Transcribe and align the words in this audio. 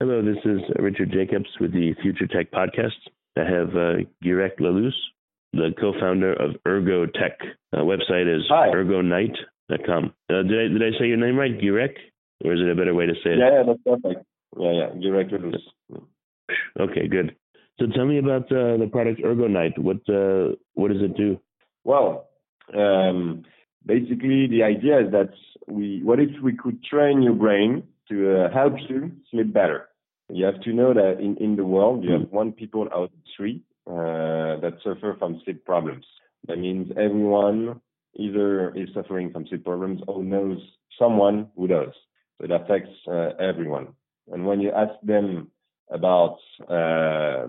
Hello, 0.00 0.20
this 0.22 0.38
is 0.44 0.60
Richard 0.80 1.12
Jacobs 1.12 1.48
with 1.60 1.72
the 1.72 1.94
Future 2.02 2.26
Tech 2.26 2.50
Podcast. 2.50 2.98
I 3.36 3.42
have 3.44 3.68
uh, 3.70 4.02
Guirec 4.24 4.58
Le 4.58 4.68
Lous, 4.68 4.94
the 5.52 5.70
co-founder 5.80 6.32
of 6.32 6.56
Urgotech. 6.66 7.36
Uh, 7.72 7.78
website 7.78 8.26
is 8.34 8.42
Hi. 8.48 8.70
urgonight.com. 8.70 10.12
Uh, 10.28 10.42
did 10.42 10.58
I 10.58 10.68
did 10.72 10.82
I 10.82 10.98
say 10.98 11.06
your 11.06 11.16
name 11.16 11.36
right, 11.36 11.56
Guirec, 11.56 11.94
or 12.44 12.54
is 12.54 12.60
it 12.60 12.68
a 12.68 12.74
better 12.74 12.92
way 12.92 13.06
to 13.06 13.14
say 13.22 13.30
it? 13.30 13.38
Yeah, 13.38 13.50
yeah, 13.52 13.62
that's 13.66 13.80
perfect. 13.84 14.26
Yeah, 14.58 14.72
yeah, 14.72 14.88
Guirec 15.00 15.30
Le 15.30 15.38
Lous. 15.38 16.00
Okay, 16.80 17.06
good. 17.06 17.36
So 17.78 17.86
tell 17.94 18.04
me 18.04 18.18
about 18.18 18.50
uh, 18.50 18.76
the 18.76 18.88
product 18.90 19.20
Urgonight. 19.24 19.78
What 19.78 19.98
uh, 20.08 20.56
what 20.74 20.92
does 20.92 21.02
it 21.02 21.16
do? 21.16 21.38
Well, 21.84 22.30
um, 22.76 23.44
basically 23.86 24.48
the 24.48 24.64
idea 24.64 25.06
is 25.06 25.12
that 25.12 25.30
we, 25.68 26.02
what 26.02 26.18
if 26.18 26.30
we 26.42 26.56
could 26.56 26.82
train 26.82 27.22
your 27.22 27.34
brain 27.34 27.84
to 28.08 28.44
uh, 28.44 28.52
help 28.52 28.74
you 28.88 29.12
sleep 29.30 29.52
better? 29.52 29.88
You 30.28 30.46
have 30.46 30.60
to 30.62 30.72
know 30.72 30.94
that 30.94 31.20
in, 31.20 31.36
in 31.36 31.56
the 31.56 31.64
world, 31.64 32.02
you 32.04 32.12
have 32.12 32.30
one 32.30 32.52
people 32.52 32.88
out 32.94 33.04
of 33.04 33.10
three 33.36 33.62
uh, 33.86 34.60
that 34.60 34.74
suffer 34.82 35.16
from 35.18 35.40
sleep 35.44 35.64
problems. 35.64 36.04
That 36.48 36.58
means 36.58 36.90
everyone 36.96 37.80
either 38.16 38.74
is 38.74 38.88
suffering 38.94 39.32
from 39.32 39.46
sleep 39.46 39.64
problems 39.64 40.00
or 40.08 40.22
knows 40.22 40.58
someone 40.98 41.48
who 41.56 41.66
does. 41.66 41.92
So 42.38 42.44
it 42.44 42.50
affects 42.50 42.92
uh, 43.06 43.30
everyone. 43.38 43.88
And 44.32 44.46
when 44.46 44.60
you 44.60 44.70
ask 44.70 44.94
them 45.02 45.50
about 45.90 46.38
uh, 46.68 47.46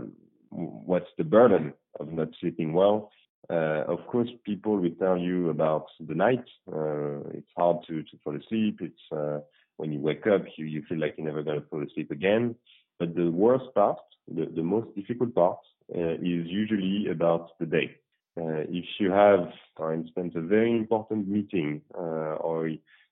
what's 0.50 1.10
the 1.18 1.24
burden 1.24 1.74
of 2.00 2.12
not 2.12 2.30
sleeping 2.42 2.74
well, 2.74 3.12
uh, 3.50 3.84
of 3.88 4.00
course, 4.08 4.30
people 4.44 4.78
will 4.78 4.96
tell 5.00 5.18
you 5.18 5.50
about 5.50 5.86
the 6.00 6.16
night. 6.16 6.44
Uh, 6.68 7.20
it's 7.34 7.48
hard 7.56 7.78
to, 7.88 8.02
to 8.02 8.18
fall 8.24 8.36
asleep. 8.36 8.80
It's 8.82 9.02
uh, 9.12 9.40
when 9.78 9.92
you 9.92 10.00
wake 10.00 10.26
up, 10.28 10.44
you, 10.58 10.66
you 10.66 10.84
feel 10.88 11.00
like 11.00 11.16
you're 11.18 11.26
never 11.26 11.44
going 11.44 11.62
to 11.62 11.68
fall 11.68 11.84
asleep 11.84 12.12
again. 12.12 12.56
But 13.00 13.16
the 13.16 13.30
worst 13.30 13.66
part, 13.74 13.98
the, 14.28 14.46
the 14.56 14.64
most 14.64 14.96
difficult 14.96 15.36
part, 15.36 15.60
uh, 15.94 16.14
is 16.16 16.48
usually 16.48 17.08
about 17.12 17.58
the 17.60 17.66
day. 17.66 17.96
Uh, 18.38 18.64
if 18.68 18.86
you 19.00 19.12
have, 19.12 19.50
for 19.78 19.94
instance, 19.94 20.34
a 20.36 20.42
very 20.42 20.72
important 20.72 21.28
meeting, 21.28 21.82
uh, 21.98 22.36
or 22.48 22.70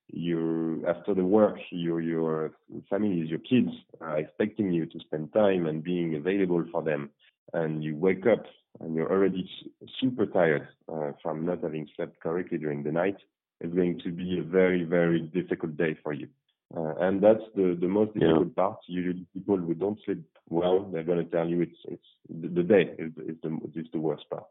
you 0.08 0.84
after 0.88 1.14
the 1.14 1.24
work, 1.24 1.58
your 1.72 2.02
your 2.02 2.52
families, 2.90 3.30
your 3.30 3.40
kids 3.40 3.70
are 4.02 4.18
expecting 4.18 4.72
you 4.72 4.86
to 4.86 5.00
spend 5.00 5.32
time 5.34 5.66
and 5.66 5.84
being 5.84 6.16
available 6.16 6.66
for 6.72 6.84
them, 6.84 7.10
and 7.54 7.84
you 7.84 7.96
wake 7.96 8.26
up 8.26 8.44
and 8.80 8.96
you're 8.96 9.12
already 9.12 9.50
super 10.00 10.26
tired 10.26 10.68
uh, 10.92 11.12
from 11.22 11.46
not 11.46 11.62
having 11.62 11.88
slept 11.96 12.20
correctly 12.20 12.58
during 12.58 12.84
the 12.84 12.92
night, 12.92 13.18
it's 13.62 13.74
going 13.74 14.00
to 14.04 14.12
be 14.12 14.40
a 14.40 14.44
very 14.44 14.84
very 14.84 15.22
difficult 15.22 15.78
day 15.78 15.96
for 16.04 16.12
you. 16.12 16.28
Uh, 16.76 16.96
and 17.02 17.22
that's 17.22 17.44
the, 17.56 17.78
the 17.80 17.88
most 17.88 18.14
difficult 18.14 18.48
yeah. 18.48 18.64
part. 18.64 18.78
Usually, 18.88 19.26
people 19.34 19.58
who 19.58 19.74
don't 19.74 20.00
sleep 20.06 20.24
well, 20.50 20.90
they're 20.92 21.04
going 21.04 21.24
to 21.24 21.32
tell 21.32 21.48
you 21.48 21.62
it's 21.62 21.78
it's 21.86 22.04
the, 22.30 22.48
the 22.48 22.64
day 22.64 22.96
is, 22.98 23.12
is 23.28 23.38
the 23.44 23.60
is 23.76 23.88
the 23.94 24.00
worst 24.00 24.30
part. 24.30 24.46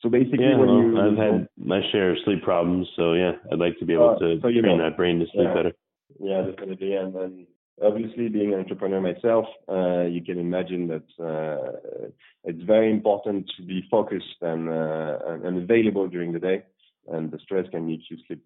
So 0.00 0.08
basically, 0.08 0.44
yeah, 0.44 0.56
when 0.56 0.68
well, 0.68 0.78
you 0.78 1.00
I've 1.00 1.16
had 1.16 1.48
my 1.56 1.80
share 1.90 2.10
of 2.12 2.18
sleep 2.24 2.42
problems, 2.42 2.88
so 2.96 3.14
yeah, 3.14 3.32
I'd 3.52 3.58
like 3.58 3.78
to 3.78 3.84
be 3.84 3.94
able 3.94 4.10
uh, 4.10 4.18
to 4.18 4.36
so 4.40 4.48
train 4.48 4.62
know. 4.62 4.78
that 4.78 4.96
brain 4.96 5.18
to 5.20 5.26
sleep 5.32 5.48
better. 5.48 5.72
Yeah. 6.20 6.34
better. 6.34 6.46
Yeah, 6.46 6.50
definitely. 6.50 6.94
And 6.94 7.14
then 7.14 7.46
obviously 7.82 8.28
being 8.28 8.52
an 8.52 8.60
entrepreneur 8.60 9.00
myself, 9.00 9.46
uh, 9.68 10.02
you 10.02 10.22
can 10.22 10.38
imagine 10.38 10.88
that 10.88 11.24
uh, 11.24 12.18
it's 12.44 12.62
very 12.62 12.90
important 12.90 13.50
to 13.56 13.62
be 13.62 13.84
focused 13.90 14.40
and, 14.40 14.68
uh, 14.68 15.18
and 15.26 15.44
and 15.44 15.62
available 15.62 16.08
during 16.08 16.32
the 16.32 16.38
day. 16.38 16.62
And 17.08 17.30
the 17.30 17.38
stress 17.38 17.66
can 17.70 17.86
make 17.86 18.00
you 18.10 18.18
sleep 18.26 18.44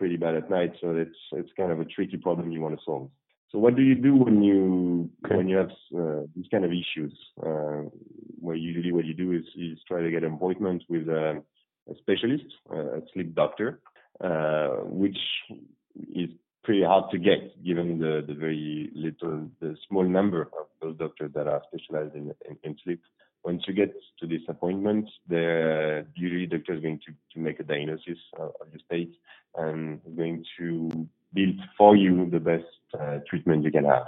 pretty 0.00 0.16
bad 0.24 0.34
at 0.40 0.50
night. 0.58 0.72
So 0.80 0.86
it's 1.04 1.20
it's 1.40 1.52
kind 1.60 1.70
of 1.74 1.78
a 1.78 1.88
tricky 1.94 2.18
problem 2.26 2.50
you 2.50 2.62
want 2.66 2.76
to 2.78 2.84
solve. 2.90 3.06
So 3.52 3.58
what 3.64 3.74
do 3.78 3.82
you 3.90 3.96
do 4.08 4.12
when 4.24 4.38
you 4.48 4.60
Okay. 5.24 5.36
when 5.36 5.46
you 5.52 5.56
have 5.62 5.72
uh, 6.02 6.22
these 6.34 6.48
kind 6.52 6.64
of 6.68 6.72
issues? 6.82 7.14
Uh, 7.46 7.82
where 8.44 8.56
usually 8.70 8.92
what 8.96 9.06
you 9.10 9.16
do 9.24 9.28
is 9.38 9.46
is 9.66 9.78
try 9.90 10.00
to 10.02 10.10
get 10.14 10.24
an 10.28 10.32
appointment 10.38 10.80
with 10.92 11.06
a, 11.22 11.24
a 11.92 11.94
specialist, 12.02 12.48
uh, 12.74 12.90
a 12.98 13.00
sleep 13.12 13.30
doctor, 13.42 13.68
uh, 14.28 14.76
which 15.02 15.20
is 16.22 16.30
pretty 16.66 16.84
hard 16.92 17.04
to 17.12 17.18
get 17.30 17.40
given 17.68 17.88
the, 18.04 18.14
the 18.30 18.36
very 18.44 18.90
little, 18.94 19.36
the 19.60 19.70
small 19.86 20.06
number 20.18 20.42
of 20.60 20.66
those 20.80 20.96
doctors 21.04 21.30
that 21.36 21.46
are 21.52 21.62
specialized 21.70 22.14
in, 22.20 22.24
in, 22.48 22.54
in 22.66 22.72
sleep. 22.84 23.02
Once 23.50 23.62
you 23.66 23.72
get 23.82 23.92
to 24.20 24.26
this 24.32 24.44
appointment, 24.54 25.06
the 25.34 26.06
usually 26.24 26.46
doctor 26.54 26.74
is 26.76 26.82
going 26.86 27.00
to, 27.06 27.12
to 27.32 27.38
make 27.46 27.58
a 27.58 27.66
diagnosis 27.72 28.20
of 28.42 28.50
of 28.60 28.66
your 28.72 28.82
state 28.88 29.12
and 29.56 30.00
going 30.16 30.44
to 30.58 31.08
build 31.32 31.56
for 31.76 31.96
you 31.96 32.28
the 32.30 32.40
best 32.40 32.64
uh, 32.98 33.18
treatment 33.28 33.64
you 33.64 33.70
can 33.70 33.84
have. 33.84 34.06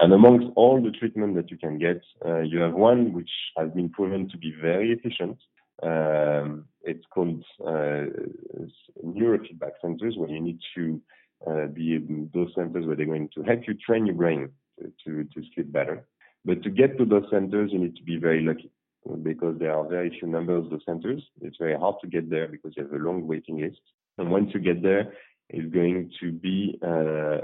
And 0.00 0.12
amongst 0.12 0.46
all 0.56 0.82
the 0.82 0.90
treatment 0.90 1.36
that 1.36 1.50
you 1.50 1.56
can 1.56 1.78
get, 1.78 2.02
uh, 2.26 2.40
you 2.40 2.58
have 2.60 2.74
one 2.74 3.12
which 3.12 3.30
has 3.56 3.70
been 3.70 3.88
proven 3.90 4.28
to 4.30 4.38
be 4.38 4.52
very 4.60 4.92
efficient. 4.92 5.38
Um, 5.82 6.64
it's 6.82 7.04
called 7.12 7.44
uh, 7.60 8.06
neurofeedback 9.04 9.72
centers, 9.80 10.16
where 10.16 10.30
you 10.30 10.40
need 10.40 10.58
to 10.74 11.00
uh, 11.46 11.66
be 11.66 11.94
in 11.94 12.30
those 12.34 12.52
centers 12.54 12.86
where 12.86 12.96
they're 12.96 13.06
going 13.06 13.28
to 13.34 13.42
help 13.42 13.60
you 13.66 13.74
train 13.74 14.06
your 14.06 14.16
brain 14.16 14.48
to, 14.80 14.92
to, 15.04 15.24
to 15.24 15.42
sleep 15.54 15.72
better. 15.72 16.06
But 16.44 16.62
to 16.64 16.70
get 16.70 16.98
to 16.98 17.04
those 17.04 17.24
centers, 17.30 17.70
you 17.72 17.78
need 17.78 17.96
to 17.96 18.02
be 18.02 18.16
very 18.16 18.42
lucky 18.42 18.70
because 19.22 19.58
there 19.58 19.76
are 19.76 19.88
very 19.88 20.10
few 20.18 20.28
numbers 20.28 20.70
of 20.72 20.80
centers. 20.84 21.22
It's 21.40 21.56
very 21.58 21.78
hard 21.78 21.96
to 22.00 22.06
get 22.08 22.30
there 22.30 22.48
because 22.48 22.72
you 22.76 22.82
have 22.82 22.92
a 22.92 23.04
long 23.04 23.26
waiting 23.26 23.60
list. 23.60 23.80
And 24.18 24.30
once 24.30 24.50
you 24.54 24.60
get 24.60 24.82
there, 24.82 25.12
it's 25.50 25.72
going 25.72 26.10
to 26.20 26.32
be 26.32 26.78
uh, 26.82 27.40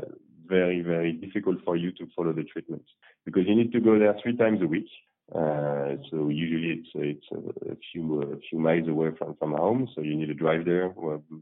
very, 0.47 0.81
very 0.81 1.13
difficult 1.13 1.59
for 1.65 1.77
you 1.77 1.93
to 1.93 2.07
follow 2.17 2.33
the 2.33 2.45
treatment 2.45 2.85
because 3.25 3.45
you 3.47 3.55
need 3.55 3.73
to 3.73 3.81
go 3.81 3.99
there 3.99 4.17
three 4.23 4.37
times 4.37 4.61
a 4.63 4.67
week. 4.67 4.89
Uh, 5.35 5.95
so 6.11 6.29
usually 6.29 6.81
it's 6.81 6.89
it's 6.95 7.27
a, 7.33 7.73
a 7.73 7.77
few 7.93 8.21
a 8.23 8.37
few 8.49 8.59
miles 8.59 8.89
away 8.89 9.11
from 9.17 9.37
from 9.37 9.53
home, 9.53 9.89
so 9.95 10.01
you 10.01 10.17
need 10.17 10.27
to 10.27 10.35
drive 10.35 10.65
there 10.65 10.93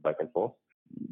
back 0.05 0.17
and 0.21 0.31
forth. 0.33 0.53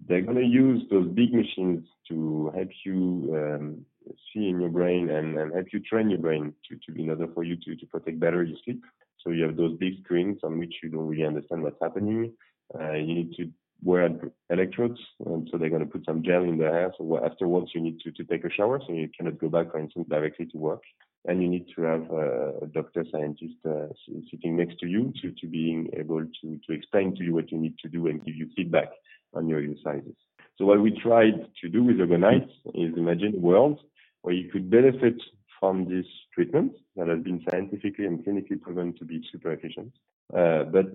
They're 0.06 0.20
going 0.20 0.36
to 0.36 0.44
use 0.44 0.82
those 0.90 1.08
big 1.08 1.32
machines 1.32 1.86
to 2.08 2.52
help 2.54 2.68
you 2.84 3.34
um, 3.34 3.86
see 4.32 4.48
in 4.48 4.60
your 4.60 4.70
brain 4.70 5.10
and, 5.10 5.38
and 5.38 5.54
help 5.54 5.66
you 5.72 5.80
train 5.80 6.10
your 6.10 6.18
brain 6.18 6.52
to, 6.68 6.76
to 6.76 7.00
in 7.00 7.10
order 7.10 7.28
for 7.34 7.44
you 7.44 7.56
to, 7.56 7.76
to 7.76 7.86
protect 7.86 8.20
better 8.20 8.42
your 8.42 8.56
sleep. 8.64 8.82
So 9.22 9.30
you 9.30 9.44
have 9.44 9.56
those 9.56 9.76
big 9.78 10.02
screens 10.04 10.38
on 10.44 10.58
which 10.58 10.74
you 10.82 10.88
don't 10.88 11.06
really 11.06 11.24
understand 11.24 11.62
what's 11.62 11.80
happening. 11.82 12.32
Uh, 12.74 12.92
you 12.92 13.14
need 13.14 13.34
to 13.36 13.50
wear 13.82 14.08
electrodes, 14.50 15.00
and 15.24 15.48
so 15.50 15.58
they're 15.58 15.70
going 15.70 15.84
to 15.84 15.90
put 15.90 16.04
some 16.04 16.22
gel 16.22 16.44
in 16.44 16.58
their 16.58 16.72
hair. 16.72 16.92
So 16.96 17.24
afterwards, 17.24 17.70
you 17.74 17.80
need 17.80 18.00
to, 18.00 18.10
to 18.12 18.24
take 18.24 18.44
a 18.44 18.50
shower, 18.50 18.80
so 18.86 18.92
you 18.92 19.08
cannot 19.16 19.38
go 19.38 19.48
back, 19.48 19.72
for 19.72 19.78
instance, 19.78 20.06
directly 20.08 20.46
to 20.46 20.58
work. 20.58 20.82
and 21.26 21.42
you 21.42 21.48
need 21.48 21.66
to 21.74 21.82
have 21.82 22.10
a 22.10 22.66
doctor 22.72 23.04
scientist 23.10 23.54
uh, 23.68 23.86
sitting 24.30 24.56
next 24.56 24.78
to 24.78 24.86
you 24.86 25.12
to, 25.20 25.32
to 25.32 25.46
being 25.46 25.88
able 25.96 26.20
to, 26.20 26.60
to 26.66 26.72
explain 26.72 27.14
to 27.16 27.24
you 27.24 27.34
what 27.34 27.50
you 27.50 27.58
need 27.58 27.76
to 27.78 27.88
do 27.88 28.06
and 28.06 28.24
give 28.24 28.36
you 28.36 28.48
feedback 28.56 28.88
on 29.34 29.48
your 29.48 29.60
exercises. 29.60 30.14
So 30.56 30.64
what 30.64 30.80
we 30.80 30.98
tried 31.02 31.46
to 31.60 31.68
do 31.68 31.82
with 31.82 31.96
Urgonights 31.96 32.50
is 32.74 32.96
imagine 32.96 33.34
a 33.36 33.40
world 33.40 33.80
where 34.22 34.34
you 34.34 34.50
could 34.50 34.70
benefit 34.70 35.16
from 35.58 35.88
this 35.88 36.06
treatment 36.34 36.72
that 36.96 37.08
has 37.08 37.22
been 37.22 37.44
scientifically 37.50 38.06
and 38.06 38.24
clinically 38.24 38.60
proven 38.60 38.94
to 38.98 39.04
be 39.04 39.22
super 39.32 39.52
efficient, 39.52 39.92
uh, 40.36 40.64
but 40.64 40.86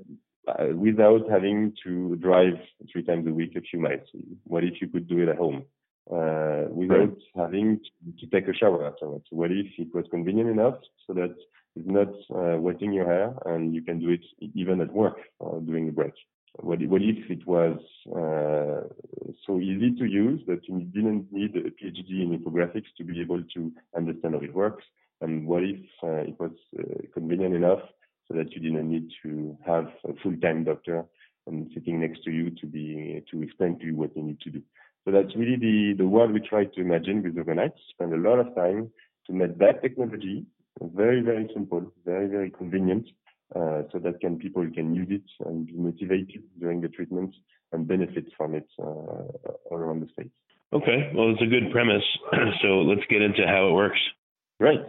uh, 0.47 0.75
without 0.75 1.29
having 1.29 1.73
to 1.83 2.15
drive 2.17 2.53
three 2.91 3.03
times 3.03 3.27
a 3.27 3.31
week 3.31 3.55
a 3.55 3.61
few 3.61 3.79
miles. 3.79 4.07
What 4.45 4.63
if 4.63 4.81
you 4.81 4.88
could 4.88 5.07
do 5.07 5.19
it 5.19 5.29
at 5.29 5.38
home? 5.38 5.65
Uh, 6.11 6.65
without 6.69 7.15
having 7.38 7.79
to, 7.79 8.19
to, 8.19 8.31
take 8.31 8.47
a 8.47 8.53
shower 8.53 8.85
afterwards. 8.85 9.23
What 9.29 9.51
if 9.51 9.67
it 9.77 9.93
was 9.93 10.03
convenient 10.09 10.49
enough 10.49 10.79
so 11.05 11.13
that 11.13 11.33
it's 11.75 11.88
not 11.88 12.09
uh, 12.35 12.57
wetting 12.59 12.91
your 12.91 13.05
hair 13.05 13.33
and 13.45 13.73
you 13.73 13.81
can 13.81 13.99
do 13.99 14.09
it 14.09 14.21
even 14.55 14.81
at 14.81 14.91
work 14.91 15.17
or 15.39 15.61
during 15.61 15.88
a 15.88 15.91
break? 15.91 16.13
What, 16.59 16.81
what 16.88 17.01
if 17.01 17.29
it 17.29 17.47
was 17.47 17.79
uh, 18.09 18.89
so 19.45 19.59
easy 19.59 19.95
to 19.99 20.05
use 20.05 20.41
that 20.47 20.67
you 20.67 20.79
didn't 20.79 21.31
need 21.31 21.55
a 21.55 21.69
PhD 21.69 22.23
in 22.23 22.38
infographics 22.38 22.91
to 22.97 23.03
be 23.03 23.21
able 23.21 23.43
to 23.53 23.71
understand 23.95 24.33
how 24.33 24.41
it 24.41 24.53
works? 24.53 24.83
And 25.21 25.45
what 25.45 25.63
if 25.63 25.79
uh, 26.03 26.27
it 26.27 26.38
was 26.39 26.51
uh, 26.77 26.83
convenient 27.13 27.55
enough 27.55 27.79
so 28.27 28.38
that 28.38 28.51
you 28.53 28.62
didn't 28.62 28.89
need 28.89 29.09
to 29.23 29.57
have 29.65 29.88
a 30.07 30.13
full-time 30.21 30.63
doctor 30.63 31.06
and 31.47 31.69
sitting 31.73 32.00
next 32.00 32.23
to 32.23 32.31
you 32.31 32.51
to 32.51 32.65
be 32.65 33.23
to 33.31 33.41
explain 33.41 33.79
to 33.79 33.85
you 33.85 33.95
what 33.95 34.15
you 34.15 34.23
need 34.23 34.39
to 34.41 34.50
do? 34.50 34.62
So 35.06 35.12
that's 35.12 35.35
really 35.35 35.56
the, 35.56 35.95
the 35.97 36.07
world 36.07 36.31
we 36.31 36.39
try 36.39 36.65
to 36.65 36.81
imagine 36.81 37.23
with 37.23 37.35
Urgonights. 37.35 37.79
Spend 37.89 38.13
a 38.13 38.18
lot 38.18 38.39
of 38.39 38.53
time 38.56 38.91
to 39.27 39.33
make 39.33 39.57
that 39.57 39.81
technology 39.81 40.45
very, 40.79 41.21
very 41.21 41.50
simple, 41.53 41.91
very, 42.06 42.27
very 42.27 42.50
convenient, 42.50 43.07
uh, 43.56 43.83
so 43.91 44.00
that 44.00 44.19
can 44.21 44.38
people 44.38 44.65
can 44.74 44.95
use 44.95 45.07
it 45.09 45.45
and 45.47 45.67
be 45.67 45.74
motivated 45.74 46.44
during 46.59 46.81
the 46.81 46.88
treatment 46.88 47.35
and 47.71 47.88
benefit 47.88 48.25
from 48.38 48.56
it 48.56 48.67
uh, 48.79 48.83
all 48.83 49.77
around 49.77 50.01
the 50.01 50.07
state. 50.13 50.31
Okay, 50.74 51.12
well, 51.13 51.31
it's 51.31 51.41
a 51.41 51.45
good 51.45 51.71
premise. 51.71 52.03
so 52.62 52.67
let's 52.81 53.06
get 53.09 53.21
into 53.21 53.45
how 53.45 53.67
it 53.67 53.74
works. 53.74 54.00
Right. 54.59 54.79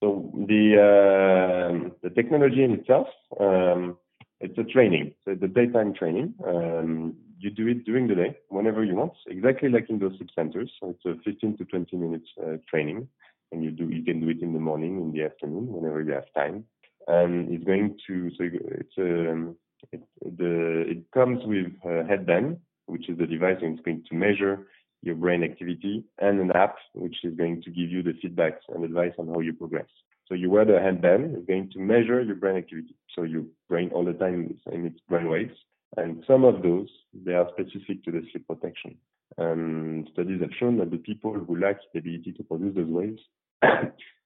So 0.00 0.30
the 0.34 0.64
uh, 0.78 1.90
the 2.02 2.10
technology 2.10 2.62
in 2.62 2.72
itself, 2.72 3.08
um, 3.40 3.96
it's 4.40 4.56
a 4.58 4.64
training. 4.64 5.14
So 5.24 5.32
a 5.32 5.48
daytime 5.48 5.94
training. 5.94 6.34
Um, 6.46 7.14
you 7.40 7.50
do 7.50 7.68
it 7.68 7.84
during 7.84 8.08
the 8.08 8.14
day, 8.14 8.36
whenever 8.48 8.84
you 8.84 8.96
want, 8.96 9.12
exactly 9.28 9.68
like 9.68 9.88
in 9.88 9.98
those 9.98 10.16
sleep 10.16 10.30
centers. 10.34 10.70
So 10.80 10.90
it's 10.90 11.04
a 11.04 11.22
15 11.22 11.58
to 11.58 11.64
20 11.64 11.96
minutes 11.96 12.26
uh, 12.42 12.56
training, 12.68 13.08
and 13.52 13.62
you 13.62 13.70
do 13.70 13.88
you 13.88 14.04
can 14.04 14.20
do 14.20 14.28
it 14.28 14.42
in 14.42 14.52
the 14.52 14.60
morning, 14.60 15.00
in 15.00 15.12
the 15.12 15.24
afternoon, 15.24 15.72
whenever 15.72 16.02
you 16.02 16.12
have 16.12 16.32
time. 16.34 16.64
And 17.06 17.52
it's 17.52 17.64
going 17.64 17.98
to 18.06 18.30
so 18.36 18.44
it's 18.44 18.98
um, 18.98 19.56
it, 19.92 20.02
the 20.20 20.84
it 20.88 21.10
comes 21.12 21.40
with 21.44 21.66
a 21.84 22.04
headband, 22.06 22.58
which 22.86 23.08
is 23.08 23.18
the 23.18 23.26
device 23.26 23.58
and 23.62 23.74
it's 23.74 23.84
going 23.84 24.04
to 24.08 24.14
measure 24.14 24.66
your 25.02 25.14
brain 25.14 25.42
activity, 25.42 26.04
and 26.18 26.40
an 26.40 26.52
app 26.52 26.76
which 26.94 27.16
is 27.24 27.34
going 27.36 27.62
to 27.62 27.70
give 27.70 27.90
you 27.90 28.02
the 28.02 28.14
feedback 28.20 28.60
and 28.68 28.84
advice 28.84 29.12
on 29.18 29.28
how 29.28 29.40
you 29.40 29.52
progress. 29.52 29.88
So 30.26 30.34
you 30.34 30.50
wear 30.50 30.64
the 30.64 30.80
headband, 30.80 31.36
it's 31.36 31.46
going 31.46 31.70
to 31.72 31.78
measure 31.78 32.20
your 32.22 32.36
brain 32.36 32.56
activity. 32.56 32.94
So 33.14 33.22
your 33.22 33.44
brain 33.68 33.90
all 33.94 34.04
the 34.04 34.12
time 34.12 34.54
emits 34.70 35.00
brain 35.08 35.28
waves 35.28 35.54
and 35.96 36.22
some 36.26 36.44
of 36.44 36.62
those, 36.62 36.88
they 37.14 37.32
are 37.32 37.48
specific 37.52 38.04
to 38.04 38.10
the 38.10 38.22
sleep 38.30 38.46
protection. 38.46 38.96
And 39.36 40.08
studies 40.12 40.40
have 40.40 40.50
shown 40.58 40.78
that 40.78 40.90
the 40.90 40.98
people 40.98 41.32
who 41.32 41.58
lack 41.58 41.76
the 41.92 42.00
ability 42.00 42.32
to 42.32 42.42
produce 42.42 42.74
those 42.74 42.88
waves, 42.88 43.20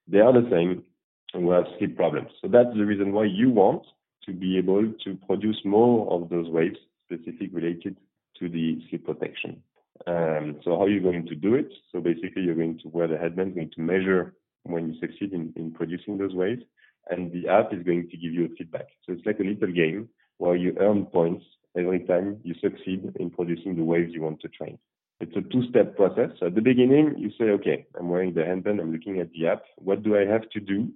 they 0.09 0.19
are 0.19 0.33
the 0.33 0.49
same 0.51 0.83
who 1.33 1.51
have 1.51 1.65
sleep 1.79 1.97
problems. 1.97 2.31
So 2.41 2.49
that's 2.49 2.75
the 2.75 2.85
reason 2.85 3.13
why 3.13 3.25
you 3.25 3.51
want 3.51 3.85
to 4.27 4.33
be 4.33 4.59
able 4.59 4.93
to 5.05 5.19
produce 5.27 5.61
more 5.65 6.13
of 6.13 6.29
those 6.29 6.49
waves 6.49 6.77
specific 7.05 7.51
related 7.53 7.97
to 8.39 8.49
the 8.49 8.81
sleep 8.89 9.07
protection. 9.07 9.63
Um, 10.07 10.61
so 10.65 10.77
how 10.77 10.85
are 10.85 10.89
you 10.89 11.01
going 11.01 11.27
to 11.27 11.35
do 11.35 11.55
it? 11.55 11.71
So 11.93 12.01
basically 12.01 12.43
you're 12.43 12.55
going 12.55 12.79
to 12.83 12.89
wear 12.89 13.07
the 13.07 13.19
headband, 13.19 13.55
going 13.55 13.71
to 13.75 13.81
measure 13.81 14.35
when 14.65 14.93
you 14.93 15.01
succeed 15.01 15.33
in, 15.33 15.53
in 15.57 15.73
producing 15.73 16.19
those 16.19 16.35
waves, 16.35 16.63
and 17.11 17.33
the 17.33 17.49
app 17.49 17.73
is 17.73 17.83
going 17.83 18.09
to 18.11 18.17
give 18.17 18.33
you 18.33 18.47
a 18.47 18.49
feedback. 18.57 18.87
So 19.05 19.13
it's 19.13 19.27
like 19.27 19.41
a 19.41 19.45
little 19.45 19.73
game 19.73 20.09
where 20.39 20.57
you 20.57 20.77
earn 20.81 21.07
points 21.07 21.45
every 21.77 22.01
time 22.01 22.39
you 22.43 22.55
succeed 22.61 23.13
in 23.19 23.31
producing 23.31 23.77
the 23.77 23.85
waves 23.85 24.13
you 24.13 24.23
want 24.23 24.41
to 24.41 24.49
train. 24.49 24.79
It's 25.21 25.37
a 25.37 25.41
two-step 25.41 25.97
process. 25.97 26.31
So 26.41 26.47
at 26.47 26.55
the 26.55 26.61
beginning, 26.61 27.15
you 27.17 27.31
say, 27.39 27.51
okay, 27.53 27.87
I'm 27.99 28.09
wearing 28.09 28.35
the 28.35 28.45
headband, 28.45 28.81
I'm 28.81 28.93
looking 28.93 29.21
at 29.21 29.31
the 29.33 29.47
app. 29.47 29.63
What 29.77 30.03
do 30.03 30.17
I 30.17 30.25
have 30.27 30.49
to 30.51 30.61
do, 30.61 30.89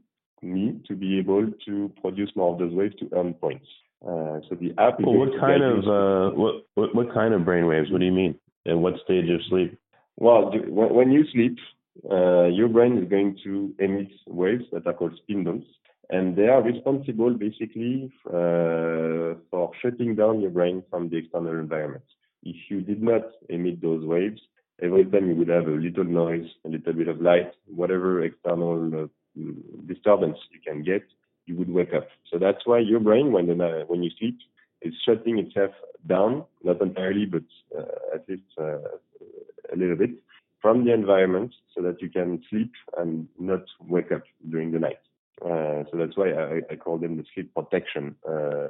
me, 0.43 0.81
to 0.89 0.95
be 0.95 1.19
able 1.19 1.53
to 1.67 1.93
produce 2.01 2.31
more 2.35 2.53
of 2.53 2.59
those 2.59 2.73
waves 2.73 2.97
to 3.01 3.09
earn 3.13 3.35
points? 3.35 3.67
Uh, 4.03 4.41
so 4.49 4.57
the 4.61 4.75
app. 4.79 5.01
Well, 5.01 5.15
what 5.15 5.41
kind 5.41 5.63
of 5.63 5.79
uh, 5.87 6.37
what, 6.37 6.67
what 6.75 6.95
what 6.95 7.15
kind 7.15 7.33
of 7.35 7.45
brain 7.45 7.67
waves? 7.67 7.91
What 7.91 8.01
do 8.01 8.05
you 8.05 8.13
mean? 8.13 8.35
And 8.67 8.83
what 8.83 8.95
stage 9.05 9.31
of 9.31 9.41
sleep? 9.49 9.79
Well, 10.17 10.51
when 10.69 11.13
you 11.13 11.25
sleep, 11.33 11.57
uh, 12.11 12.47
your 12.47 12.69
brain 12.69 12.99
is 12.99 13.09
going 13.09 13.39
to 13.45 13.75
emit 13.79 14.09
waves 14.27 14.65
that 14.73 14.87
are 14.87 14.93
called 14.93 15.17
spindles, 15.23 15.65
and 16.11 16.37
they 16.37 16.49
are 16.49 16.63
responsible 16.63 17.33
basically 17.35 18.13
uh, 18.29 19.39
for 19.51 19.71
shutting 19.81 20.15
down 20.15 20.41
your 20.41 20.51
brain 20.51 20.83
from 20.91 21.09
the 21.09 21.17
external 21.17 21.53
environment. 21.53 22.05
If 22.43 22.57
you 22.69 22.81
did 22.81 23.03
not 23.03 23.23
emit 23.49 23.81
those 23.83 24.05
waves, 24.05 24.41
every 24.83 25.05
time 25.07 25.29
you 25.29 25.37
would 25.37 25.49
have 25.49 25.67
a 25.69 25.71
little 25.71 26.05
noise, 26.05 26.47
a 26.65 26.69
little 26.69 26.93
bit 26.93 27.09
of 27.09 27.21
light, 27.21 27.53
whatever 27.67 28.23
external 28.25 29.05
uh, 29.05 29.07
disturbance 29.87 30.39
you 30.53 30.61
can 30.61 30.83
get, 30.83 31.03
you 31.47 31.57
would 31.57 31.71
wake 31.71 31.95
up. 31.95 32.09
So 32.31 32.39
that's 32.39 32.67
why 32.67 32.81
your 32.81 33.01
brain, 33.01 33.33
when 33.33 33.47
the, 33.47 33.85
when 33.87 34.03
you 34.03 34.11
sleep, 34.19 34.39
is 34.83 34.95
shutting 35.05 35.39
itself 35.39 35.73
down, 36.07 36.45
not 36.63 36.81
entirely, 36.81 37.27
but 37.27 37.43
uh, 37.77 38.15
at 38.15 38.29
least 38.29 38.43
uh, 38.59 38.79
a 39.73 39.77
little 39.77 39.97
bit 39.97 40.11
from 40.61 40.85
the 40.85 40.93
environment, 40.93 41.55
so 41.75 41.83
that 41.83 42.01
you 42.01 42.09
can 42.09 42.43
sleep 42.51 42.73
and 42.99 43.29
not 43.39 43.65
wake 43.81 44.11
up 44.11 44.23
during 44.51 44.73
the 44.73 44.79
night. 44.79 44.99
Uh, 45.45 45.85
so 45.91 45.99
that's 45.99 46.17
why 46.17 46.31
I, 46.33 46.63
I, 46.71 46.77
call 46.77 46.97
them 46.97 47.19
the 47.19 47.25
sleep 47.35 47.53
protection 47.55 48.17
uh, 48.27 48.69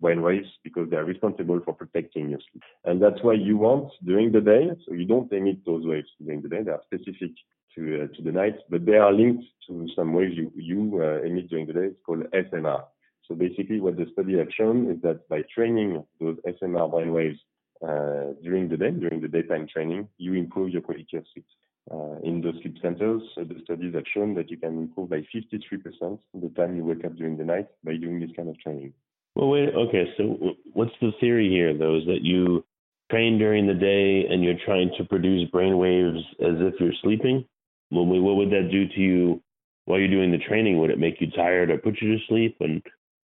waves 0.00 0.48
because 0.64 0.90
they 0.90 0.96
are 0.96 1.04
responsible 1.04 1.60
for 1.64 1.74
protecting 1.74 2.28
your 2.28 2.40
sleep. 2.50 2.64
And 2.84 3.00
that's 3.00 3.22
why 3.22 3.34
you 3.34 3.56
want 3.56 3.92
during 4.04 4.32
the 4.32 4.40
day, 4.40 4.68
so 4.84 4.94
you 4.94 5.04
don't 5.04 5.32
emit 5.32 5.64
those 5.64 5.86
waves 5.86 6.08
during 6.20 6.42
the 6.42 6.48
day. 6.48 6.62
They 6.62 6.72
are 6.72 6.82
specific 6.86 7.30
to 7.76 8.02
uh, 8.02 8.16
to 8.16 8.22
the 8.22 8.32
night, 8.32 8.56
but 8.68 8.84
they 8.84 8.96
are 8.96 9.12
linked 9.12 9.44
to 9.68 9.86
some 9.94 10.12
waves 10.12 10.34
you 10.36 10.50
you 10.56 11.00
uh, 11.00 11.24
emit 11.24 11.48
during 11.48 11.66
the 11.66 11.72
day. 11.72 11.86
It's 11.86 12.02
called 12.04 12.24
SMR. 12.32 12.82
So 13.28 13.34
basically, 13.34 13.80
what 13.80 13.96
the 13.96 14.06
study 14.12 14.38
have 14.38 14.48
shown 14.56 14.90
is 14.90 15.00
that 15.02 15.28
by 15.28 15.42
training 15.54 16.04
those 16.20 16.36
SMR 16.46 16.90
brain 16.90 17.12
waves 17.12 17.38
uh, 17.82 18.32
during 18.42 18.68
the 18.68 18.76
day, 18.76 18.90
during 18.90 19.20
the 19.20 19.28
daytime 19.28 19.66
training, 19.72 20.08
you 20.18 20.34
improve 20.34 20.70
your 20.70 20.82
quality 20.82 21.16
of 21.16 21.24
sleep. 21.32 21.46
Uh, 21.90 22.18
in 22.24 22.40
those 22.40 22.54
sleep 22.62 22.76
centers, 22.82 23.22
uh, 23.36 23.44
the 23.44 23.60
studies 23.62 23.94
have 23.94 24.04
shown 24.12 24.34
that 24.34 24.50
you 24.50 24.56
can 24.56 24.76
improve 24.76 25.08
by 25.08 25.24
53% 25.34 26.18
the 26.34 26.48
time 26.56 26.76
you 26.76 26.84
wake 26.84 27.04
up 27.04 27.14
during 27.14 27.36
the 27.36 27.44
night 27.44 27.68
by 27.84 27.96
doing 27.96 28.18
this 28.18 28.30
kind 28.34 28.48
of 28.48 28.58
training. 28.58 28.92
Well, 29.36 29.50
wait, 29.50 29.68
okay, 29.74 30.12
so 30.16 30.56
what's 30.72 30.94
the 31.00 31.12
theory 31.20 31.48
here, 31.48 31.76
though? 31.76 31.96
Is 31.96 32.06
that 32.06 32.22
you 32.22 32.64
train 33.10 33.38
during 33.38 33.66
the 33.66 33.74
day 33.74 34.26
and 34.28 34.42
you're 34.42 34.58
trying 34.64 34.90
to 34.98 35.04
produce 35.04 35.48
brain 35.50 35.78
waves 35.78 36.18
as 36.40 36.54
if 36.58 36.74
you're 36.80 36.92
sleeping? 37.02 37.44
Well, 37.90 38.06
what 38.06 38.36
would 38.36 38.50
that 38.50 38.70
do 38.72 38.88
to 38.88 39.00
you 39.00 39.42
while 39.84 39.98
you're 39.98 40.08
doing 40.08 40.32
the 40.32 40.38
training? 40.38 40.78
Would 40.78 40.90
it 40.90 40.98
make 40.98 41.20
you 41.20 41.30
tired 41.30 41.70
or 41.70 41.78
put 41.78 42.00
you 42.00 42.16
to 42.16 42.24
sleep? 42.26 42.56
And 42.60 42.82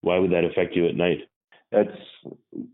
why 0.03 0.19
would 0.19 0.31
that 0.31 0.43
affect 0.43 0.75
you 0.75 0.87
at 0.87 0.95
night? 0.95 1.19
That's 1.71 1.97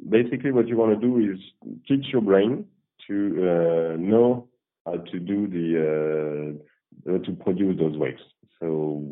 basically 0.09 0.51
what 0.51 0.67
you 0.67 0.75
want 0.75 1.00
to 1.00 1.07
do 1.07 1.31
is 1.31 1.39
teach 1.88 2.07
your 2.12 2.21
brain 2.21 2.65
to 3.07 3.15
uh, 3.15 3.95
know 3.98 4.48
how 4.86 4.98
to 4.98 5.19
do 5.19 5.48
the 5.48 6.59
uh, 7.07 7.17
to 7.25 7.31
produce 7.43 7.79
those 7.79 7.98
waves. 7.98 8.21
So 8.59 9.05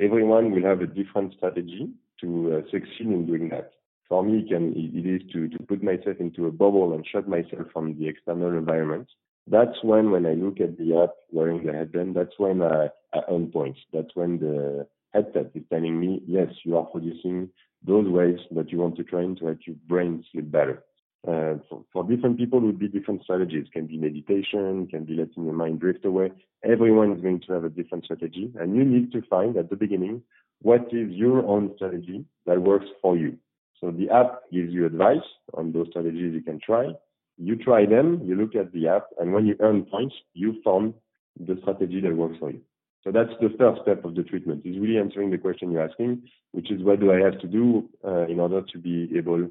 everyone 0.00 0.50
will 0.50 0.64
have 0.64 0.80
a 0.82 0.86
different 0.86 1.34
strategy 1.34 1.88
to 2.20 2.28
uh, 2.56 2.70
succeed 2.70 3.06
in 3.06 3.26
doing 3.26 3.48
that. 3.50 3.70
For 4.08 4.22
me, 4.22 4.40
it, 4.40 4.48
can, 4.48 4.72
it 4.76 5.06
is 5.06 5.22
to, 5.32 5.48
to 5.48 5.58
put 5.64 5.82
myself 5.82 6.16
into 6.20 6.46
a 6.46 6.52
bubble 6.52 6.92
and 6.92 7.06
shut 7.06 7.28
myself 7.28 7.66
from 7.72 7.98
the 7.98 8.06
external 8.06 8.56
environment. 8.56 9.08
That's 9.48 9.82
when, 9.82 10.10
when 10.10 10.26
I 10.26 10.34
look 10.34 10.60
at 10.60 10.76
the 10.78 11.02
app 11.02 11.14
wearing 11.30 11.64
the 11.64 11.72
headband, 11.72 12.14
that's 12.14 12.38
when 12.38 12.62
I, 12.62 12.88
I 13.14 13.20
earn 13.30 13.50
points. 13.50 13.80
That's 13.92 14.14
when 14.14 14.38
the 14.38 14.86
headset 15.16 15.50
is 15.54 15.62
telling 15.70 15.98
me, 15.98 16.22
yes, 16.26 16.48
you 16.64 16.76
are 16.76 16.84
producing 16.84 17.48
those 17.86 18.08
waves 18.08 18.40
that 18.52 18.70
you 18.70 18.78
want 18.78 18.96
to 18.96 19.04
train 19.04 19.36
to 19.36 19.46
help 19.46 19.58
your 19.66 19.76
brain 19.86 20.24
sleep 20.30 20.50
better. 20.50 20.82
Uh, 21.26 21.54
for, 21.68 21.84
for, 21.92 22.04
different 22.04 22.38
people, 22.38 22.58
it 22.60 22.66
would 22.66 22.78
be 22.78 22.86
different 22.88 23.22
strategies. 23.22 23.66
Can 23.72 23.86
be 23.86 23.98
meditation, 23.98 24.86
can 24.86 25.04
be 25.04 25.14
letting 25.14 25.44
your 25.44 25.54
mind 25.54 25.80
drift 25.80 26.04
away. 26.04 26.30
Everyone 26.64 27.12
is 27.12 27.20
going 27.20 27.40
to 27.46 27.52
have 27.52 27.64
a 27.64 27.68
different 27.68 28.04
strategy, 28.04 28.52
and 28.60 28.76
you 28.76 28.84
need 28.84 29.10
to 29.12 29.22
find 29.22 29.56
at 29.56 29.68
the 29.68 29.76
beginning 29.76 30.22
what 30.62 30.82
is 30.92 31.10
your 31.10 31.44
own 31.44 31.72
strategy 31.76 32.24
that 32.46 32.62
works 32.62 32.86
for 33.02 33.16
you. 33.16 33.36
So 33.80 33.90
the 33.90 34.08
app 34.10 34.42
gives 34.52 34.72
you 34.72 34.86
advice 34.86 35.26
on 35.54 35.72
those 35.72 35.88
strategies 35.90 36.32
you 36.32 36.42
can 36.42 36.60
try. 36.60 36.92
You 37.38 37.56
try 37.56 37.86
them, 37.86 38.22
you 38.24 38.36
look 38.36 38.54
at 38.54 38.72
the 38.72 38.88
app, 38.88 39.08
and 39.18 39.32
when 39.32 39.46
you 39.46 39.56
earn 39.60 39.84
points, 39.84 40.14
you 40.32 40.62
found 40.64 40.94
the 41.38 41.58
strategy 41.62 42.00
that 42.00 42.16
works 42.16 42.38
for 42.38 42.50
you. 42.50 42.60
So 43.06 43.12
that's 43.12 43.30
the 43.40 43.56
first 43.56 43.82
step 43.82 44.04
of 44.04 44.16
the 44.16 44.24
treatment, 44.24 44.66
is 44.66 44.80
really 44.80 44.98
answering 44.98 45.30
the 45.30 45.38
question 45.38 45.70
you're 45.70 45.88
asking, 45.88 46.22
which 46.50 46.72
is 46.72 46.82
what 46.82 46.98
do 46.98 47.12
I 47.12 47.20
have 47.20 47.38
to 47.38 47.46
do 47.46 47.88
uh, 48.04 48.26
in 48.26 48.40
order 48.40 48.62
to 48.62 48.78
be 48.78 49.08
able 49.16 49.48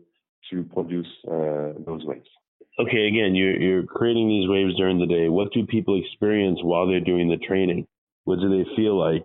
to 0.52 0.64
produce 0.74 1.08
uh, 1.26 1.72
those 1.86 2.04
waves. 2.04 2.28
Okay, 2.78 3.08
again, 3.08 3.34
you're, 3.34 3.58
you're 3.58 3.84
creating 3.84 4.28
these 4.28 4.50
waves 4.50 4.76
during 4.76 5.00
the 5.00 5.06
day. 5.06 5.30
What 5.30 5.54
do 5.54 5.66
people 5.66 5.98
experience 5.98 6.60
while 6.64 6.86
they're 6.86 7.00
doing 7.00 7.30
the 7.30 7.38
training? 7.48 7.88
What 8.26 8.40
do 8.42 8.50
they 8.50 8.70
feel 8.76 9.00
like? 9.00 9.24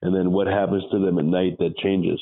And 0.00 0.14
then 0.14 0.30
what 0.30 0.46
happens 0.46 0.84
to 0.92 1.00
them 1.00 1.18
at 1.18 1.24
night 1.24 1.58
that 1.58 1.76
changes? 1.78 2.20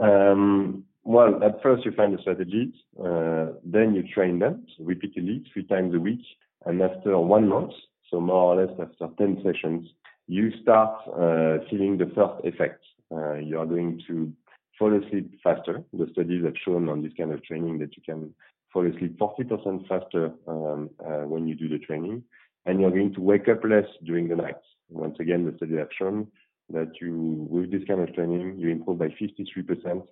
Um, 0.00 0.84
well, 1.02 1.42
at 1.42 1.60
first 1.64 1.84
you 1.84 1.90
find 1.96 2.16
the 2.16 2.22
strategies, 2.22 2.74
uh, 3.04 3.58
then 3.64 3.92
you 3.96 4.04
train 4.14 4.38
them 4.38 4.66
so 4.78 4.84
repeatedly, 4.84 5.42
three 5.52 5.64
times 5.66 5.96
a 5.96 5.98
week. 5.98 6.22
And 6.64 6.80
after 6.80 7.18
one 7.18 7.48
month, 7.48 7.72
so 8.08 8.20
more 8.20 8.54
or 8.54 8.64
less 8.64 8.74
after 8.78 9.08
10 9.18 9.42
sessions, 9.42 9.88
you 10.26 10.50
start 10.62 11.00
uh, 11.08 11.64
feeling 11.68 11.98
the 11.98 12.10
first 12.14 12.44
effects. 12.44 12.86
Uh, 13.14 13.34
you 13.34 13.58
are 13.58 13.66
going 13.66 14.00
to 14.08 14.32
fall 14.78 14.94
asleep 14.94 15.38
faster. 15.42 15.82
The 15.92 16.08
studies 16.12 16.44
have 16.44 16.54
shown 16.64 16.88
on 16.88 17.02
this 17.02 17.12
kind 17.16 17.32
of 17.32 17.44
training 17.44 17.78
that 17.78 17.96
you 17.96 18.02
can 18.04 18.34
fall 18.72 18.86
asleep 18.86 19.18
40% 19.18 19.86
faster 19.86 20.32
um, 20.46 20.90
uh, 21.04 21.26
when 21.26 21.46
you 21.46 21.54
do 21.54 21.68
the 21.68 21.78
training, 21.78 22.22
and 22.64 22.80
you're 22.80 22.90
going 22.90 23.14
to 23.14 23.20
wake 23.20 23.48
up 23.48 23.62
less 23.64 23.86
during 24.04 24.28
the 24.28 24.36
night. 24.36 24.56
Once 24.88 25.16
again, 25.20 25.44
the 25.44 25.56
studies 25.56 25.78
have 25.78 25.88
shown 25.96 26.26
that 26.70 26.92
you, 27.00 27.46
with 27.50 27.70
this 27.70 27.82
kind 27.86 28.00
of 28.00 28.14
training, 28.14 28.56
you 28.58 28.70
improve 28.70 28.98
by 28.98 29.08
53% 29.08 30.02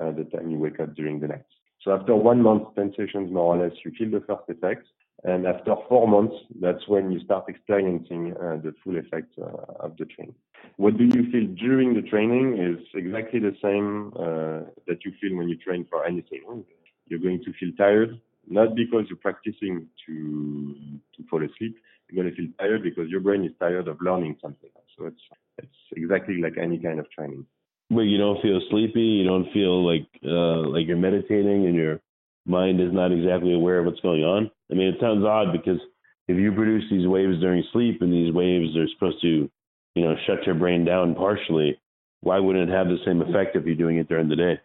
uh, 0.00 0.12
the 0.12 0.24
time 0.24 0.50
you 0.50 0.58
wake 0.58 0.80
up 0.80 0.94
during 0.94 1.20
the 1.20 1.28
night. 1.28 1.44
So 1.82 1.92
after 1.92 2.14
one 2.14 2.42
month, 2.42 2.74
10 2.74 2.94
sessions 2.96 3.32
more 3.32 3.56
or 3.56 3.64
less, 3.64 3.76
you 3.84 3.92
feel 3.98 4.10
the 4.10 4.24
first 4.26 4.42
effects. 4.48 4.86
And 5.24 5.46
after 5.46 5.74
four 5.88 6.08
months, 6.08 6.34
that's 6.60 6.86
when 6.88 7.12
you 7.12 7.20
start 7.20 7.44
experiencing 7.48 8.34
uh, 8.36 8.56
the 8.62 8.74
full 8.82 8.96
effect 8.96 9.32
uh, 9.38 9.84
of 9.84 9.96
the 9.98 10.06
training. 10.06 10.34
What 10.76 10.96
do 10.96 11.04
you 11.04 11.30
feel 11.30 11.46
during 11.56 11.94
the 11.94 12.02
training 12.02 12.56
is 12.58 12.78
exactly 12.94 13.38
the 13.38 13.54
same 13.62 14.12
uh, 14.16 14.70
that 14.86 15.04
you 15.04 15.12
feel 15.20 15.36
when 15.36 15.48
you 15.48 15.56
train 15.56 15.86
for 15.90 16.06
anything. 16.06 16.64
You're 17.06 17.18
going 17.18 17.42
to 17.44 17.52
feel 17.58 17.70
tired, 17.76 18.18
not 18.48 18.74
because 18.74 19.04
you're 19.08 19.18
practicing 19.18 19.88
to 20.06 20.74
to 21.16 21.28
fall 21.28 21.42
asleep. 21.44 21.76
You're 22.08 22.22
going 22.22 22.34
to 22.34 22.40
feel 22.40 22.50
tired 22.58 22.82
because 22.82 23.08
your 23.10 23.20
brain 23.20 23.44
is 23.44 23.52
tired 23.58 23.88
of 23.88 23.98
learning 24.00 24.36
something. 24.40 24.70
So 24.96 25.06
it's 25.06 25.20
it's 25.58 25.80
exactly 25.96 26.40
like 26.40 26.56
any 26.56 26.78
kind 26.78 26.98
of 26.98 27.10
training. 27.10 27.44
But 27.90 28.02
you 28.02 28.18
don't 28.18 28.40
feel 28.40 28.60
sleepy. 28.70 29.00
You 29.00 29.24
don't 29.24 29.52
feel 29.52 29.84
like 29.84 30.08
uh, 30.24 30.68
like 30.68 30.86
you're 30.86 30.96
meditating 30.96 31.66
and 31.66 31.74
your 31.74 32.00
mind 32.46 32.80
is 32.80 32.92
not 32.92 33.12
exactly 33.12 33.52
aware 33.52 33.80
of 33.80 33.86
what's 33.86 34.00
going 34.00 34.22
on. 34.24 34.50
I 34.70 34.74
mean, 34.74 34.88
it 34.88 34.96
sounds 35.00 35.24
odd 35.24 35.52
because 35.52 35.80
if 36.28 36.36
you 36.36 36.52
produce 36.52 36.84
these 36.90 37.06
waves 37.06 37.40
during 37.40 37.64
sleep 37.72 38.02
and 38.02 38.12
these 38.12 38.32
waves 38.32 38.76
are 38.76 38.86
supposed 38.94 39.20
to, 39.22 39.50
you 39.94 40.04
know, 40.04 40.14
shut 40.26 40.46
your 40.46 40.54
brain 40.54 40.84
down 40.84 41.14
partially, 41.14 41.80
why 42.20 42.38
wouldn't 42.38 42.70
it 42.70 42.72
have 42.72 42.86
the 42.86 42.98
same 43.04 43.22
effect 43.22 43.56
if 43.56 43.64
you're 43.64 43.74
doing 43.74 43.98
it 43.98 44.08
during 44.08 44.28
the 44.28 44.36
day? 44.36 44.60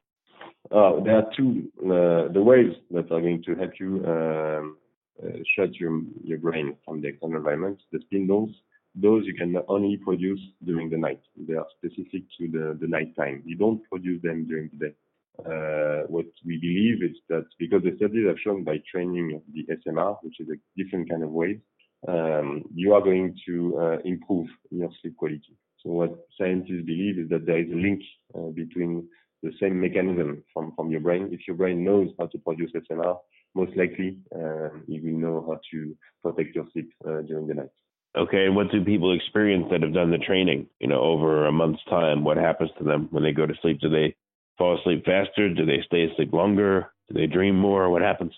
Uh, 0.72 1.00
there 1.04 1.18
are 1.18 1.30
two 1.38 1.72
uh, 1.84 2.32
the 2.34 2.42
waves 2.42 2.76
that 2.92 3.12
are 3.12 3.22
going 3.22 3.42
to 3.44 3.56
help 3.56 3.72
you 3.80 4.04
um, 4.08 4.78
uh, 5.24 5.30
shut 5.56 5.74
your 5.76 6.02
your 6.24 6.40
brain 6.40 6.76
from 6.84 7.02
the 7.02 7.08
external 7.08 7.38
environment. 7.38 7.80
The 7.92 8.00
spindles, 8.02 8.50
those 8.96 9.26
you 9.26 9.36
can 9.36 9.56
only 9.68 9.98
produce 9.98 10.40
during 10.66 10.90
the 10.90 10.98
night. 10.98 11.22
They 11.38 11.54
are 11.54 11.68
specific 11.78 12.24
to 12.40 12.48
the 12.48 12.78
the 12.82 12.88
night 12.88 13.16
time. 13.16 13.44
You 13.46 13.56
don't 13.56 13.82
produce 13.90 14.22
them 14.24 14.46
during 14.48 14.70
the 14.74 14.88
day. 14.88 14.96
Uh, 15.40 16.08
what 16.08 16.26
we 16.46 16.58
believe 16.58 17.04
is 17.04 17.18
that 17.30 17.46
because 17.60 17.84
the 17.84 17.96
studies 17.98 18.28
have 18.28 18.38
shown 18.44 18.64
by 18.64 18.78
training 18.92 19.42
the 19.54 19.66
SMR, 19.86 20.18
which 20.22 20.40
is 20.40 20.48
a 20.50 20.82
different 20.82 21.10
kind 21.10 21.24
of 21.24 21.30
wave, 21.30 21.60
um, 22.08 22.64
you 22.74 22.94
are 22.94 23.02
going 23.02 23.36
to 23.46 23.78
uh, 23.80 23.98
improve 24.06 24.48
your 24.70 24.90
sleep 25.02 25.18
quality. 25.18 25.58
So 25.82 25.92
what 25.92 26.28
scientists 26.38 26.86
believe 26.86 27.20
is 27.20 27.30
that 27.30 27.46
there 27.46 27.60
is 27.60 27.72
a 27.72 27.76
link 27.76 28.02
uh, 28.36 28.52
between 28.52 29.08
the 29.44 29.52
same 29.60 29.80
mechanism 29.80 30.44
from, 30.54 30.74
from 30.76 30.92
your 30.92 31.02
brain. 31.02 31.30
If 31.32 31.42
your 31.48 31.56
brain 31.56 31.84
knows 31.84 32.10
how 32.18 32.28
to 32.28 32.38
produce 32.40 32.72
SMR, 32.72 33.18
most 33.54 33.76
likely 33.78 34.18
um, 34.36 34.84
you 34.88 35.02
will 35.04 35.20
know 35.20 35.46
how 35.48 35.60
to 35.72 35.96
protect 36.22 36.56
your 36.56 36.66
sleep 36.74 36.92
uh, 37.08 37.22
during 37.22 37.48
the 37.48 37.54
night. 37.56 37.70
Okay, 38.18 38.46
and 38.46 38.56
what 38.56 38.72
do 38.72 38.84
people 38.84 39.14
experience 39.14 39.66
that 39.72 39.82
have 39.82 39.94
done 39.94 40.10
the 40.10 40.18
training? 40.18 40.68
You 40.80 40.88
know, 40.88 41.02
over 41.02 41.46
a 41.46 41.52
month's 41.52 41.84
time, 41.90 42.24
what 42.24 42.38
happens 42.38 42.70
to 42.78 42.84
them 42.84 43.10
when 43.12 43.24
they 43.24 43.34
go 43.34 43.46
to 43.46 43.54
sleep? 43.62 43.80
Do 43.82 43.90
they 43.90 44.16
fall 44.58 44.80
asleep 44.80 45.06
faster? 45.06 45.54
Do 45.54 45.66
they 45.66 45.82
stay 45.86 46.06
asleep 46.06 46.34
longer? 46.34 46.92
Do 47.08 47.20
they 47.20 47.28
dream 47.28 47.58
more? 47.58 47.90
What 47.90 48.02
happens? 48.02 48.34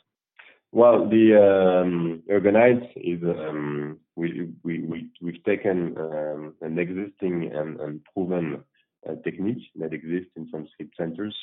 Well, 0.71 1.09
the 1.09 1.81
um, 1.81 2.23
Urgonights 2.29 2.87
is 2.97 3.23
um, 3.23 3.99
we, 4.15 4.49
we, 4.63 4.81
we, 4.83 5.07
we've 5.21 5.43
taken 5.45 5.95
um, 5.97 6.53
an 6.61 6.77
existing 6.77 7.51
and, 7.53 7.79
and 7.79 8.01
proven 8.13 8.63
uh, 9.07 9.15
technique 9.23 9.63
that 9.79 9.93
exists 9.93 10.31
in 10.35 10.49
some 10.51 10.67
sleep 10.75 10.91
centers. 10.97 11.35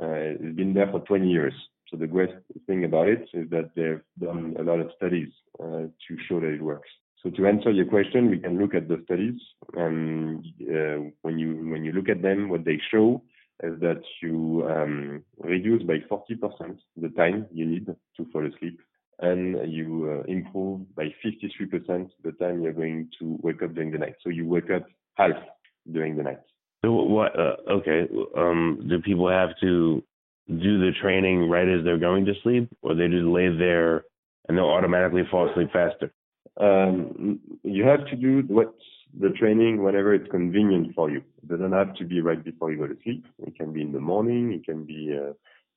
Uh, 0.00 0.40
it's 0.40 0.56
been 0.56 0.72
there 0.72 0.90
for 0.90 1.00
20 1.00 1.28
years. 1.28 1.52
So 1.90 1.98
the 1.98 2.06
great 2.06 2.30
thing 2.66 2.84
about 2.84 3.08
it 3.08 3.28
is 3.34 3.50
that 3.50 3.70
they've 3.76 4.00
done 4.18 4.56
a 4.58 4.62
lot 4.62 4.80
of 4.80 4.90
studies 4.96 5.28
uh, 5.62 5.82
to 6.08 6.16
show 6.26 6.40
that 6.40 6.54
it 6.54 6.62
works. 6.62 6.88
So 7.22 7.30
to 7.30 7.46
answer 7.46 7.70
your 7.70 7.84
question, 7.84 8.30
we 8.30 8.38
can 8.38 8.58
look 8.58 8.74
at 8.74 8.88
the 8.88 9.00
studies, 9.04 9.40
and 9.74 10.44
uh, 10.62 11.10
when 11.20 11.38
you 11.38 11.70
when 11.70 11.84
you 11.84 11.92
look 11.92 12.08
at 12.08 12.20
them, 12.20 12.48
what 12.48 12.64
they 12.64 12.80
show 12.90 13.22
is 13.62 13.78
that 13.80 14.02
you 14.20 14.66
um, 14.68 15.22
reduce 15.38 15.82
by 15.82 15.98
40% 16.10 16.78
the 16.96 17.08
time 17.10 17.46
you 17.52 17.66
need 17.66 17.86
to 17.86 18.26
fall 18.32 18.46
asleep 18.46 18.80
and 19.20 19.72
you 19.72 20.20
uh, 20.20 20.30
improve 20.30 20.94
by 20.94 21.14
53% 21.24 22.10
the 22.24 22.32
time 22.32 22.62
you're 22.62 22.72
going 22.72 23.08
to 23.20 23.38
wake 23.42 23.62
up 23.62 23.74
during 23.74 23.92
the 23.92 23.98
night. 23.98 24.16
So 24.22 24.30
you 24.30 24.46
wake 24.46 24.70
up 24.70 24.84
half 25.14 25.36
during 25.90 26.16
the 26.16 26.24
night. 26.24 26.40
So 26.84 26.92
what? 26.92 27.38
Uh, 27.38 27.56
okay. 27.70 28.08
Um, 28.36 28.86
do 28.88 28.98
people 29.00 29.28
have 29.28 29.50
to 29.60 30.02
do 30.48 30.78
the 30.78 30.90
training 31.00 31.48
right 31.48 31.68
as 31.68 31.84
they're 31.84 31.98
going 31.98 32.24
to 32.24 32.32
sleep, 32.42 32.68
or 32.82 32.94
they 32.94 33.06
just 33.06 33.24
lay 33.24 33.56
there 33.56 34.04
and 34.48 34.58
they'll 34.58 34.64
automatically 34.64 35.22
fall 35.30 35.48
asleep 35.48 35.68
faster? 35.72 36.12
Um, 36.60 37.38
you 37.62 37.84
have 37.84 38.04
to 38.06 38.16
do 38.16 38.42
what 38.48 38.74
the 39.18 39.30
training 39.30 39.82
whenever 39.82 40.14
it's 40.14 40.30
convenient 40.30 40.94
for 40.94 41.10
you. 41.10 41.22
It 41.42 41.48
doesn't 41.48 41.72
have 41.72 41.94
to 41.96 42.04
be 42.04 42.20
right 42.20 42.42
before 42.42 42.72
you 42.72 42.78
go 42.78 42.86
to 42.86 42.96
sleep. 43.02 43.26
It 43.46 43.56
can 43.56 43.72
be 43.72 43.82
in 43.82 43.92
the 43.92 44.00
morning. 44.00 44.52
It 44.52 44.64
can 44.64 44.84
be 44.84 45.18
uh, 45.18 45.32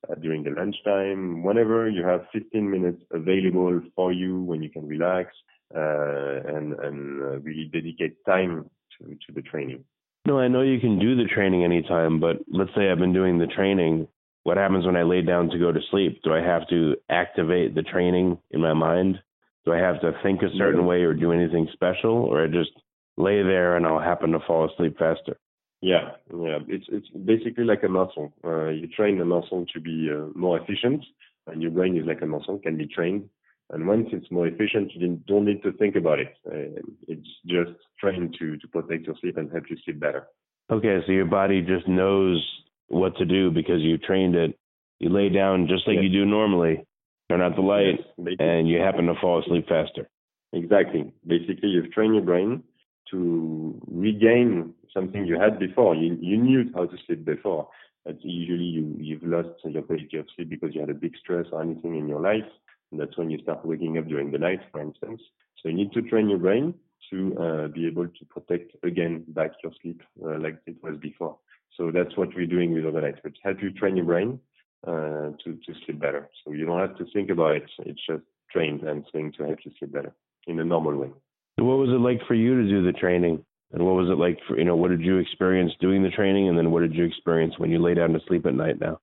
uh, 0.10 0.16
during 0.16 0.44
the 0.44 0.52
lunchtime. 0.52 1.44
Whenever 1.44 1.90
you 1.90 2.04
have 2.04 2.26
15 2.34 2.70
minutes 2.70 3.02
available 3.12 3.82
for 3.96 4.14
you 4.14 4.42
when 4.42 4.62
you 4.62 4.70
can 4.70 4.88
relax 4.88 5.34
uh, 5.76 5.80
and, 5.80 6.74
and 6.74 7.22
uh, 7.22 7.40
really 7.40 7.70
dedicate 7.72 8.24
time 8.26 8.70
to, 8.98 9.18
to 9.26 9.34
the 9.34 9.42
training. 9.42 9.84
No, 10.26 10.40
I 10.40 10.48
know 10.48 10.62
you 10.62 10.80
can 10.80 10.98
do 10.98 11.16
the 11.16 11.30
training 11.30 11.64
anytime, 11.64 12.20
but 12.20 12.38
let's 12.48 12.72
say 12.76 12.90
I've 12.90 13.00
been 13.00 13.14
doing 13.14 13.38
the 13.38 13.48
training. 13.48 14.08
What 14.44 14.58
happens 14.58 14.86
when 14.86 14.96
I 14.96 15.04
lay 15.04 15.22
down 15.22 15.50
to 15.50 15.60
go 15.60 15.72
to 15.72 15.80
sleep? 15.92 16.22
Do 16.24 16.34
I 16.34 16.42
have 16.42 16.68
to 16.70 16.96
activate 17.10 17.76
the 17.76 17.84
training 17.84 18.38
in 18.52 18.62
my 18.62 18.74
mind? 18.74 19.20
Do 19.66 19.74
I 19.74 19.78
have 19.78 20.00
to 20.02 20.14
think 20.24 20.42
a 20.42 20.56
certain 20.58 20.86
way 20.86 21.02
or 21.02 21.14
do 21.14 21.32
anything 21.32 21.68
special, 21.74 22.12
or 22.12 22.44
I 22.44 22.48
just 22.48 22.72
lay 23.18 23.42
there 23.44 23.76
and 23.76 23.86
I'll 23.86 24.00
happen 24.00 24.32
to 24.32 24.40
fall 24.46 24.70
asleep 24.70 24.98
faster. 24.98 25.38
Yeah, 25.82 26.12
yeah. 26.34 26.60
It's 26.68 26.86
it's 26.90 27.08
basically 27.10 27.64
like 27.64 27.84
a 27.84 27.90
muscle. 27.90 28.34
Uh, 28.44 28.70
you 28.70 28.88
train 28.88 29.20
the 29.20 29.26
muscle 29.26 29.66
to 29.74 29.80
be 29.80 30.10
uh, 30.12 30.28
more 30.36 30.60
efficient, 30.60 31.04
and 31.48 31.62
your 31.62 31.72
brain 31.72 31.98
is 31.98 32.06
like 32.08 32.22
a 32.22 32.26
muscle, 32.26 32.58
can 32.60 32.78
be 32.78 32.88
trained. 32.88 33.30
And 33.72 33.88
once 33.88 34.08
it's 34.12 34.30
more 34.32 34.48
efficient, 34.48 34.92
you 34.96 35.22
don't 35.28 35.46
need 35.46 35.64
to 35.64 35.74
think 35.74 35.96
about 35.96 36.20
it. 36.20 36.34
Uh, 36.48 36.82
it's 37.08 37.28
just 37.46 37.72
trained 38.00 38.36
to 38.40 38.58
to 38.58 38.68
protect 38.68 39.06
your 39.06 39.16
sleep 39.22 39.38
and 39.38 39.52
help 39.52 39.66
you 39.70 39.78
sleep 39.84 40.00
better. 40.00 40.28
Okay, 40.72 41.00
so 41.06 41.12
your 41.12 41.26
body 41.26 41.62
just 41.62 41.88
knows 41.88 42.44
what 42.88 43.16
to 43.18 43.26
do 43.26 43.52
because 43.52 43.82
you 43.82 43.98
trained 43.98 44.36
it. 44.36 44.58
You 45.00 45.10
lay 45.10 45.30
down 45.30 45.68
just 45.68 45.88
like 45.88 45.96
yes. 45.96 46.06
you 46.06 46.10
do 46.10 46.26
normally, 46.26 46.86
turn 47.30 47.42
out 47.42 47.56
the 47.56 47.62
light, 47.62 48.00
yes, 48.18 48.36
and 48.40 48.68
you 48.68 48.80
happen 48.80 49.06
to 49.08 49.14
fall 49.22 49.40
asleep 49.44 49.68
faster. 49.68 50.10
Exactly. 50.54 51.14
Basically, 51.28 51.70
you've 51.70 51.92
trained 51.92 52.16
your 52.16 52.24
brain 52.24 52.64
to 53.12 53.80
regain 53.88 54.74
something 54.94 55.26
you 55.26 55.40
had 55.40 55.60
before. 55.60 55.96
You, 55.96 56.18
you 56.20 56.38
knew 56.38 56.72
how 56.74 56.86
to 56.86 56.98
sleep 57.06 57.26
before, 57.26 57.68
but 58.06 58.18
usually 58.22 58.64
you, 58.64 58.96
you've 59.00 59.24
lost 59.24 59.50
your 59.64 59.84
quality 59.84 60.18
of 60.18 60.28
sleep 60.36 60.50
because 60.50 60.74
you 60.74 60.82
had 60.82 60.90
a 60.90 60.94
big 60.96 61.16
stress 61.18 61.46
or 61.52 61.62
anything 61.62 61.96
in 61.98 62.08
your 62.08 62.22
life. 62.22 62.46
And 62.92 63.00
that's 63.00 63.18
when 63.18 63.30
you 63.30 63.40
start 63.40 63.66
waking 63.66 63.98
up 63.98 64.08
during 64.08 64.32
the 64.32 64.38
night, 64.38 64.62
for 64.72 64.82
instance. 64.82 65.22
So 65.62 65.70
you 65.70 65.76
need 65.76 65.92
to 65.94 66.02
train 66.04 66.30
your 66.30 66.40
brain 66.40 66.74
to 67.10 67.38
uh, 67.40 67.68
be 67.68 67.88
able 67.88 68.08
to 68.08 68.26
protect 68.30 68.76
again 68.84 69.24
back 69.30 69.52
your 69.64 69.72
sleep 69.82 70.02
uh, 70.24 70.40
like 70.40 70.60
it 70.66 70.76
was 70.84 70.98
before. 70.98 71.38
So 71.78 71.92
that's 71.92 72.16
what 72.16 72.30
we're 72.36 72.46
doing 72.46 72.74
with 72.74 72.86
Urgonights. 72.86 73.20
It's 73.26 73.38
help 73.44 73.62
you 73.62 73.72
train 73.72 73.98
your 73.98 74.06
brain 74.06 74.40
uh, 74.88 75.32
to, 75.44 75.60
to 75.66 75.74
sleep 75.86 76.00
better. 76.00 76.30
So 76.44 76.54
you 76.54 76.66
don't 76.66 76.80
have 76.80 76.98
to 76.98 77.06
think 77.14 77.30
about 77.30 77.56
it. 77.56 77.64
It's 77.80 78.00
just 78.08 78.24
trained 78.52 78.82
and 78.84 79.06
going 79.12 79.34
to 79.34 79.44
help 79.46 79.60
you 79.66 79.72
sleep 79.78 79.92
better 79.92 80.14
in 80.48 80.60
a 80.60 80.64
normal 80.64 80.96
way. 80.96 81.10
What 81.58 81.78
was 81.78 81.90
it 81.90 82.02
like 82.02 82.20
for 82.28 82.34
you 82.34 82.62
to 82.62 82.70
do 82.70 82.84
the 82.84 82.92
training? 82.92 83.44
And 83.72 83.86
what 83.86 83.96
was 83.96 84.10
it 84.10 84.18
like 84.18 84.40
for, 84.48 84.58
you 84.58 84.66
know, 84.66 84.76
what 84.76 84.92
did 84.92 85.02
you 85.02 85.18
experience 85.18 85.72
doing 85.80 86.04
the 86.04 86.10
training? 86.10 86.48
And 86.48 86.58
then 86.58 86.72
what 86.72 86.82
did 86.82 86.94
you 86.94 87.04
experience 87.04 87.56
when 87.58 87.72
you 87.72 87.80
lay 87.80 87.94
down 87.94 88.14
to 88.14 88.20
sleep 88.28 88.46
at 88.46 88.54
night 88.54 88.80
now? 88.80 89.00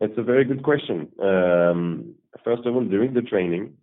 It's 0.00 0.18
a 0.18 0.22
very 0.22 0.44
good 0.44 0.62
question. 0.62 1.08
Um, 1.22 2.14
first 2.44 2.66
of 2.66 2.74
all, 2.74 2.84
during 2.84 3.14
the 3.14 3.22
training, 3.22 3.74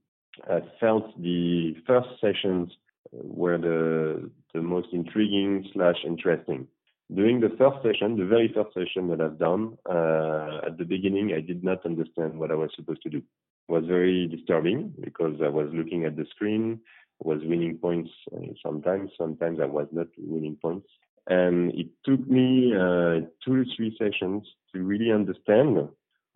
I 0.49 0.59
felt 0.79 1.19
the 1.21 1.75
first 1.87 2.09
sessions 2.21 2.69
were 3.11 3.57
the 3.57 4.29
the 4.53 4.61
most 4.61 4.89
intriguing 4.93 5.67
slash 5.73 5.97
interesting. 6.05 6.67
During 7.13 7.39
the 7.39 7.49
first 7.57 7.77
session, 7.83 8.17
the 8.17 8.25
very 8.25 8.51
first 8.53 8.73
session 8.73 9.07
that 9.09 9.21
I've 9.21 9.39
done, 9.39 9.77
uh, 9.89 10.61
at 10.65 10.77
the 10.77 10.85
beginning, 10.85 11.33
I 11.35 11.41
did 11.41 11.63
not 11.63 11.85
understand 11.85 12.37
what 12.39 12.51
I 12.51 12.55
was 12.55 12.69
supposed 12.75 13.01
to 13.03 13.09
do. 13.09 13.17
It 13.17 13.71
was 13.71 13.85
very 13.85 14.27
disturbing 14.27 14.93
because 15.01 15.35
I 15.43 15.49
was 15.49 15.69
looking 15.73 16.05
at 16.05 16.15
the 16.15 16.25
screen, 16.35 16.79
was 17.19 17.39
winning 17.43 17.77
points 17.77 18.09
uh, 18.35 18.39
sometimes, 18.63 19.11
sometimes 19.17 19.59
I 19.61 19.65
was 19.65 19.87
not 19.91 20.07
winning 20.17 20.57
points. 20.61 20.87
And 21.27 21.71
it 21.73 21.87
took 22.05 22.27
me 22.27 22.73
uh, 22.73 23.27
two 23.45 23.61
or 23.61 23.65
three 23.75 23.95
sessions 23.99 24.47
to 24.73 24.83
really 24.83 25.11
understand 25.11 25.89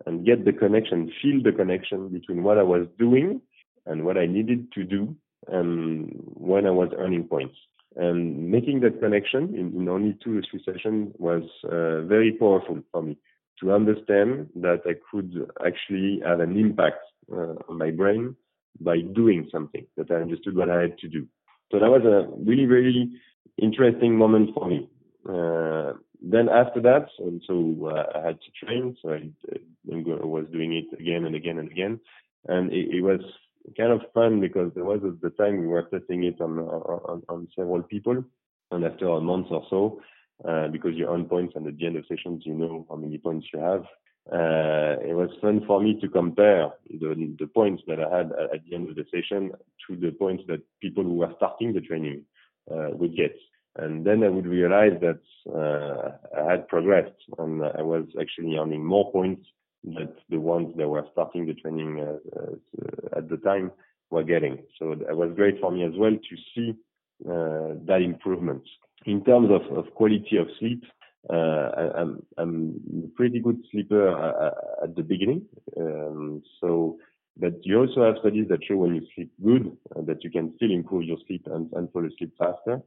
and 0.06 0.26
get 0.26 0.44
the 0.44 0.52
connection, 0.52 1.10
feel 1.22 1.42
the 1.42 1.52
connection 1.52 2.08
between 2.08 2.42
what 2.42 2.58
I 2.58 2.62
was 2.62 2.86
doing 2.98 3.40
and 3.86 4.04
what 4.04 4.18
I 4.18 4.26
needed 4.26 4.72
to 4.72 4.84
do 4.84 5.16
and 5.48 6.12
when 6.34 6.66
I 6.66 6.70
was 6.70 6.90
earning 6.96 7.24
points. 7.24 7.56
And 7.96 8.50
making 8.50 8.80
that 8.80 9.00
connection 9.00 9.54
in, 9.54 9.80
in 9.80 9.88
only 9.88 10.16
two 10.22 10.38
or 10.38 10.42
three 10.50 10.62
sessions 10.64 11.14
was 11.18 11.42
uh, 11.64 12.02
very 12.02 12.32
powerful 12.32 12.80
for 12.90 13.02
me 13.02 13.16
to 13.60 13.72
understand 13.72 14.48
that 14.56 14.82
I 14.84 14.94
could 15.10 15.48
actually 15.64 16.20
have 16.24 16.40
an 16.40 16.58
impact 16.58 16.98
uh, 17.32 17.54
on 17.68 17.78
my 17.78 17.90
brain 17.90 18.36
by 18.80 19.00
doing 19.00 19.48
something 19.50 19.86
that 19.96 20.10
I 20.10 20.16
understood 20.16 20.56
what 20.56 20.70
I 20.70 20.82
had 20.82 20.98
to 20.98 21.08
do. 21.08 21.26
So 21.70 21.78
that 21.78 21.90
was 21.90 22.02
a 22.04 22.28
really, 22.44 22.66
really 22.66 23.12
interesting 23.60 24.16
moment 24.16 24.50
for 24.54 24.68
me. 24.68 24.88
Uh, 25.28 25.94
then 26.22 26.48
after 26.48 26.80
that, 26.82 27.06
and 27.18 27.42
so 27.46 27.90
uh, 27.90 28.18
I 28.18 28.26
had 28.26 28.38
to 28.40 28.66
train, 28.66 28.96
so 29.02 29.10
I, 29.10 29.30
I, 29.52 30.24
was 30.24 30.46
doing 30.52 30.74
it 30.74 30.98
again 30.98 31.26
and 31.26 31.34
again 31.34 31.58
and 31.58 31.70
again, 31.70 32.00
and 32.46 32.72
it, 32.72 32.96
it 32.96 33.02
was 33.02 33.20
kind 33.76 33.92
of 33.92 34.00
fun 34.14 34.40
because 34.40 34.70
there 34.74 34.84
was 34.84 35.00
at 35.04 35.20
the 35.20 35.30
time 35.30 35.60
we 35.60 35.66
were 35.66 35.82
testing 35.82 36.24
it 36.24 36.40
on 36.40 36.58
on, 36.58 37.22
on 37.28 37.48
several 37.56 37.82
people, 37.82 38.24
and 38.70 38.84
after 38.84 39.08
a 39.08 39.20
month 39.20 39.48
or 39.50 39.64
so, 39.68 40.00
uh, 40.48 40.68
because 40.68 40.94
you 40.94 41.08
earn 41.08 41.26
points, 41.26 41.54
and 41.56 41.66
at 41.66 41.76
the 41.76 41.86
end 41.86 41.96
of 41.96 42.04
sessions 42.06 42.42
you 42.44 42.54
know 42.54 42.86
how 42.88 42.96
many 42.96 43.18
points 43.18 43.46
you 43.52 43.60
have. 43.60 43.84
Uh, 44.32 44.96
it 45.06 45.14
was 45.14 45.28
fun 45.42 45.62
for 45.66 45.82
me 45.82 46.00
to 46.00 46.08
compare 46.08 46.70
the 46.88 47.34
the 47.38 47.46
points 47.46 47.82
that 47.86 48.00
I 48.00 48.16
had 48.16 48.32
at 48.54 48.64
the 48.64 48.74
end 48.74 48.88
of 48.88 48.96
the 48.96 49.04
session 49.10 49.52
to 49.86 49.96
the 49.96 50.12
points 50.12 50.44
that 50.48 50.62
people 50.80 51.04
who 51.04 51.16
were 51.16 51.32
starting 51.36 51.74
the 51.74 51.82
training 51.82 52.24
uh, 52.70 52.88
would 52.92 53.14
get. 53.14 53.36
And 53.76 54.06
then 54.06 54.22
I 54.22 54.28
would 54.28 54.46
realize 54.46 54.98
that 55.00 55.20
uh, 55.52 56.40
I 56.40 56.52
had 56.52 56.68
progressed 56.68 57.20
and 57.38 57.62
I 57.62 57.82
was 57.82 58.06
actually 58.18 58.56
earning 58.56 58.84
more 58.84 59.12
points 59.12 59.46
that 59.84 60.14
the 60.30 60.38
ones 60.38 60.74
that 60.78 60.88
were 60.88 61.04
starting 61.12 61.44
the 61.44 61.54
training 61.54 62.00
at 63.16 63.28
the 63.28 63.36
time 63.38 63.72
were 64.10 64.22
getting. 64.22 64.62
So 64.78 64.92
it 64.92 65.16
was 65.16 65.32
great 65.34 65.60
for 65.60 65.70
me 65.70 65.84
as 65.84 65.92
well 65.96 66.12
to 66.12 66.36
see 66.54 66.70
uh, 67.28 67.74
that 67.86 68.00
improvement. 68.02 68.62
In 69.06 69.22
terms 69.24 69.50
of 69.50 69.92
quality 69.94 70.36
of 70.38 70.46
sleep, 70.58 70.82
uh, 71.32 71.70
I, 71.76 72.00
am 72.00 72.22
I'm 72.38 73.04
a 73.04 73.16
pretty 73.16 73.40
good 73.40 73.62
sleeper 73.70 74.08
uh, 74.08 74.84
at 74.84 74.94
the 74.96 75.02
beginning. 75.02 75.42
Um, 75.78 76.42
so, 76.60 76.98
but 77.36 77.54
you 77.64 77.80
also 77.80 78.04
have 78.04 78.16
studies 78.20 78.46
that 78.48 78.64
show 78.64 78.76
when 78.76 78.94
you 78.94 79.06
sleep 79.14 79.32
good, 79.42 79.76
uh, 79.96 80.02
that 80.02 80.22
you 80.22 80.30
can 80.30 80.52
still 80.56 80.70
improve 80.70 81.04
your 81.04 81.18
sleep 81.26 81.46
and, 81.46 81.72
and 81.72 81.90
fall 81.92 82.06
asleep 82.06 82.32
faster. 82.38 82.80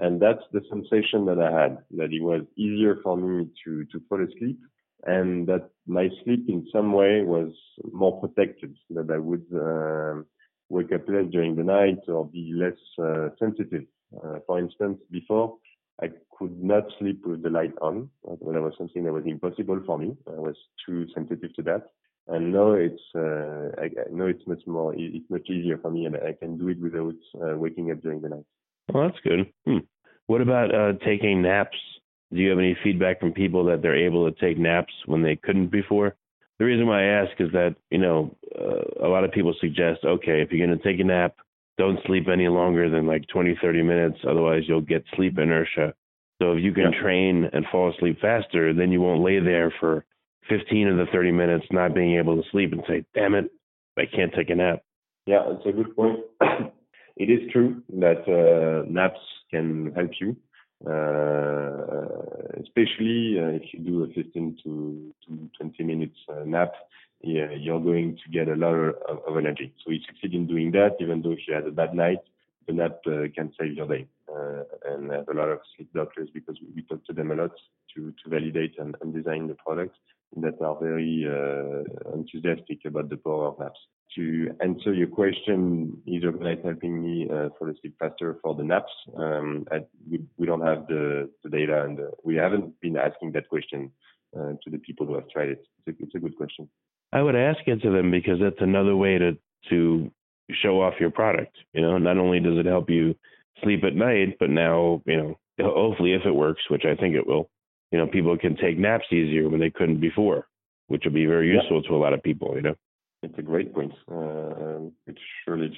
And 0.00 0.20
that's 0.20 0.42
the 0.52 0.60
sensation 0.68 1.24
that 1.26 1.38
I 1.38 1.62
had, 1.62 1.78
that 1.96 2.12
it 2.12 2.20
was 2.20 2.42
easier 2.56 2.98
for 3.02 3.16
me 3.16 3.48
to, 3.64 3.84
to 3.84 4.02
fall 4.08 4.22
asleep 4.24 4.58
and 5.06 5.46
that 5.46 5.68
my 5.86 6.08
sleep 6.22 6.48
in 6.48 6.66
some 6.72 6.92
way 6.92 7.22
was 7.22 7.52
more 7.92 8.20
protected, 8.20 8.76
that 8.90 9.10
I 9.10 9.18
would 9.18 9.44
uh, 9.54 10.22
wake 10.68 10.92
up 10.92 11.08
less 11.08 11.26
during 11.30 11.56
the 11.56 11.62
night 11.62 11.98
or 12.08 12.26
be 12.26 12.52
less 12.54 12.78
uh, 12.98 13.28
sensitive. 13.38 13.84
Uh, 14.16 14.38
for 14.46 14.58
instance, 14.58 14.98
before 15.10 15.56
I 16.02 16.08
could 16.36 16.62
not 16.62 16.84
sleep 16.98 17.24
with 17.26 17.42
the 17.42 17.50
light 17.50 17.74
on. 17.80 18.10
That 18.24 18.40
was 18.42 18.74
something 18.76 19.04
that 19.04 19.12
was 19.12 19.24
impossible 19.26 19.80
for 19.86 19.98
me. 19.98 20.16
I 20.26 20.40
was 20.40 20.56
too 20.84 21.06
sensitive 21.14 21.54
to 21.54 21.62
that. 21.62 21.90
And 22.26 22.52
now 22.52 22.72
it's 22.72 23.02
uh, 23.14 23.80
I, 23.80 23.90
know 24.10 24.26
it's 24.26 24.46
much 24.46 24.62
more 24.66 24.94
it's 24.96 25.28
much 25.28 25.48
easier 25.50 25.76
for 25.78 25.90
me, 25.90 26.06
and 26.06 26.16
I 26.16 26.32
can 26.32 26.56
do 26.56 26.68
it 26.68 26.80
without 26.80 27.14
uh, 27.36 27.56
waking 27.56 27.90
up 27.90 28.00
during 28.00 28.22
the 28.22 28.30
night. 28.30 28.44
Well, 28.92 29.08
that's 29.08 29.20
good. 29.22 29.52
Hmm. 29.66 29.84
What 30.26 30.40
about 30.40 30.74
uh, 30.74 30.92
taking 31.04 31.42
naps? 31.42 31.76
Do 32.32 32.40
you 32.40 32.48
have 32.48 32.58
any 32.58 32.76
feedback 32.82 33.20
from 33.20 33.32
people 33.32 33.64
that 33.66 33.82
they're 33.82 34.06
able 34.06 34.30
to 34.30 34.40
take 34.40 34.58
naps 34.58 34.92
when 35.04 35.22
they 35.22 35.36
couldn't 35.36 35.68
before? 35.68 36.16
The 36.58 36.64
reason 36.64 36.86
why 36.86 37.02
I 37.02 37.22
ask 37.22 37.32
is 37.40 37.52
that, 37.52 37.76
you 37.90 37.98
know, 37.98 38.34
uh, 38.58 39.06
a 39.06 39.08
lot 39.08 39.24
of 39.24 39.32
people 39.32 39.54
suggest, 39.60 40.04
okay, 40.04 40.40
if 40.40 40.50
you're 40.50 40.66
going 40.66 40.78
to 40.78 40.84
take 40.84 41.00
a 41.00 41.04
nap, 41.04 41.36
don't 41.76 41.98
sleep 42.06 42.26
any 42.32 42.48
longer 42.48 42.88
than 42.88 43.06
like 43.06 43.26
20, 43.32 43.58
30 43.60 43.82
minutes. 43.82 44.18
Otherwise, 44.28 44.62
you'll 44.66 44.80
get 44.80 45.04
sleep 45.16 45.38
inertia. 45.38 45.94
So 46.40 46.52
if 46.52 46.62
you 46.62 46.72
can 46.72 46.92
yeah. 46.92 47.00
train 47.00 47.48
and 47.52 47.64
fall 47.70 47.92
asleep 47.92 48.20
faster, 48.20 48.72
then 48.74 48.92
you 48.92 49.00
won't 49.00 49.22
lay 49.24 49.40
there 49.40 49.72
for 49.80 50.04
15 50.48 50.88
of 50.88 50.96
the 50.96 51.06
30 51.12 51.32
minutes 51.32 51.66
not 51.70 51.94
being 51.94 52.16
able 52.18 52.36
to 52.36 52.48
sleep 52.50 52.72
and 52.72 52.82
say, 52.86 53.04
damn 53.14 53.34
it, 53.34 53.50
I 53.96 54.04
can't 54.06 54.32
take 54.34 54.50
a 54.50 54.54
nap. 54.54 54.80
Yeah, 55.26 55.42
it's 55.46 55.66
a 55.66 55.72
good 55.72 55.96
point. 55.96 56.20
it 57.16 57.30
is 57.30 57.50
true 57.52 57.82
that 57.94 58.24
uh, 58.28 58.88
naps 58.90 59.20
can 59.50 59.92
help 59.94 60.10
you. 60.20 60.36
Uh, 60.86 62.60
especially 62.62 63.38
uh, 63.40 63.56
if 63.56 63.62
you 63.72 63.80
do 63.80 64.04
a 64.04 64.08
15 64.08 64.58
to, 64.64 65.14
to 65.26 65.50
20 65.58 65.82
minutes 65.84 66.16
uh, 66.28 66.44
nap, 66.44 66.72
yeah, 67.24 67.50
you're 67.50 67.80
going 67.80 68.16
to 68.24 68.30
get 68.30 68.48
a 68.48 68.56
lot 68.56 68.74
of, 68.74 69.18
of, 69.26 69.36
energy. 69.36 69.72
So 69.84 69.90
you 69.90 70.00
succeed 70.06 70.34
in 70.34 70.46
doing 70.46 70.70
that, 70.72 70.96
even 71.00 71.22
though 71.22 71.30
you 71.30 71.54
had 71.54 71.66
a 71.66 71.70
bad 71.70 71.94
night, 71.94 72.18
the 72.66 72.74
nap 72.74 73.00
uh, 73.06 73.28
can 73.34 73.52
save 73.58 73.74
your 73.74 73.86
day. 73.86 74.06
Uh, 74.28 74.62
and 74.86 75.12
I 75.12 75.16
have 75.16 75.28
a 75.28 75.34
lot 75.34 75.48
of 75.48 75.60
sleep 75.76 75.90
doctors 75.94 76.28
because 76.32 76.56
we, 76.60 76.68
we 76.76 76.82
talk 76.82 77.04
to 77.06 77.12
them 77.12 77.30
a 77.30 77.34
lot 77.34 77.52
to, 77.94 78.12
to 78.22 78.30
validate 78.30 78.78
and, 78.78 78.96
and 79.00 79.14
design 79.14 79.48
the 79.48 79.54
products 79.54 79.98
that 80.36 80.60
are 80.60 80.76
very 80.80 81.26
uh, 81.28 82.14
enthusiastic 82.14 82.84
about 82.84 83.08
the 83.08 83.16
power 83.16 83.48
of 83.48 83.58
naps 83.58 83.78
to 84.14 84.54
answer 84.60 84.92
your 84.94 85.08
question, 85.08 86.00
is 86.06 86.22
Urgonight 86.22 86.60
helping 86.64 87.02
me 87.02 87.28
uh, 87.28 87.48
fall 87.58 87.70
asleep 87.70 87.96
faster 87.98 88.38
for 88.42 88.54
the 88.54 88.62
naps? 88.62 88.92
Um, 89.16 89.66
we, 90.08 90.20
we, 90.36 90.46
don't 90.46 90.64
have 90.64 90.86
the, 90.86 91.30
the 91.42 91.50
data 91.50 91.84
and 91.84 91.98
uh, 91.98 92.04
we 92.22 92.36
haven't 92.36 92.80
been 92.80 92.96
asking 92.96 93.32
that 93.32 93.48
question 93.48 93.90
uh, 94.36 94.52
to 94.62 94.70
the 94.70 94.78
people 94.78 95.06
who 95.06 95.14
have 95.14 95.28
tried 95.30 95.48
it. 95.48 95.66
It's 95.86 95.98
a, 95.98 96.02
it's 96.04 96.14
a, 96.14 96.18
good 96.18 96.36
question. 96.36 96.68
I 97.14 97.22
would 97.22 97.36
ask 97.36 97.60
it 97.66 97.80
to 97.82 97.90
them 97.90 98.10
because 98.10 98.38
that's 98.40 98.60
another 98.60 98.96
way 98.96 99.18
to, 99.18 99.38
to 99.70 100.10
show 100.62 100.82
off 100.82 100.94
your 101.00 101.10
product. 101.10 101.56
You 101.72 101.80
know, 101.80 101.96
not 101.96 102.18
only 102.18 102.40
does 102.40 102.58
it 102.58 102.66
help 102.66 102.90
you 102.90 103.14
sleep 103.62 103.84
at 103.84 103.94
night, 103.94 104.36
but 104.38 104.50
now, 104.50 105.02
you 105.06 105.16
know, 105.16 105.38
hopefully 105.60 106.12
if 106.12 106.26
it 106.26 106.32
works, 106.32 106.62
which 106.68 106.84
I 106.84 106.94
think 106.94 107.14
it 107.14 107.26
will, 107.26 107.48
you 107.92 107.98
know, 107.98 108.06
people 108.06 108.36
can 108.36 108.56
take 108.56 108.76
naps 108.76 109.06
easier 109.10 109.48
when 109.48 109.60
they 109.60 109.70
couldn't 109.70 110.00
before, 110.00 110.48
which 110.88 111.04
will 111.04 111.12
be 111.12 111.24
very 111.24 111.48
useful 111.48 111.80
yeah. 111.82 111.88
to 111.88 111.94
a 111.94 112.02
lot 112.02 112.12
of 112.12 112.22
people, 112.22 112.52
you 112.56 112.62
know 112.62 112.74
it's 113.24 113.38
a 113.38 113.42
great 113.42 113.74
point. 113.74 113.92
Uh, 114.10 114.90
it 115.06 115.16
surely 115.44 115.72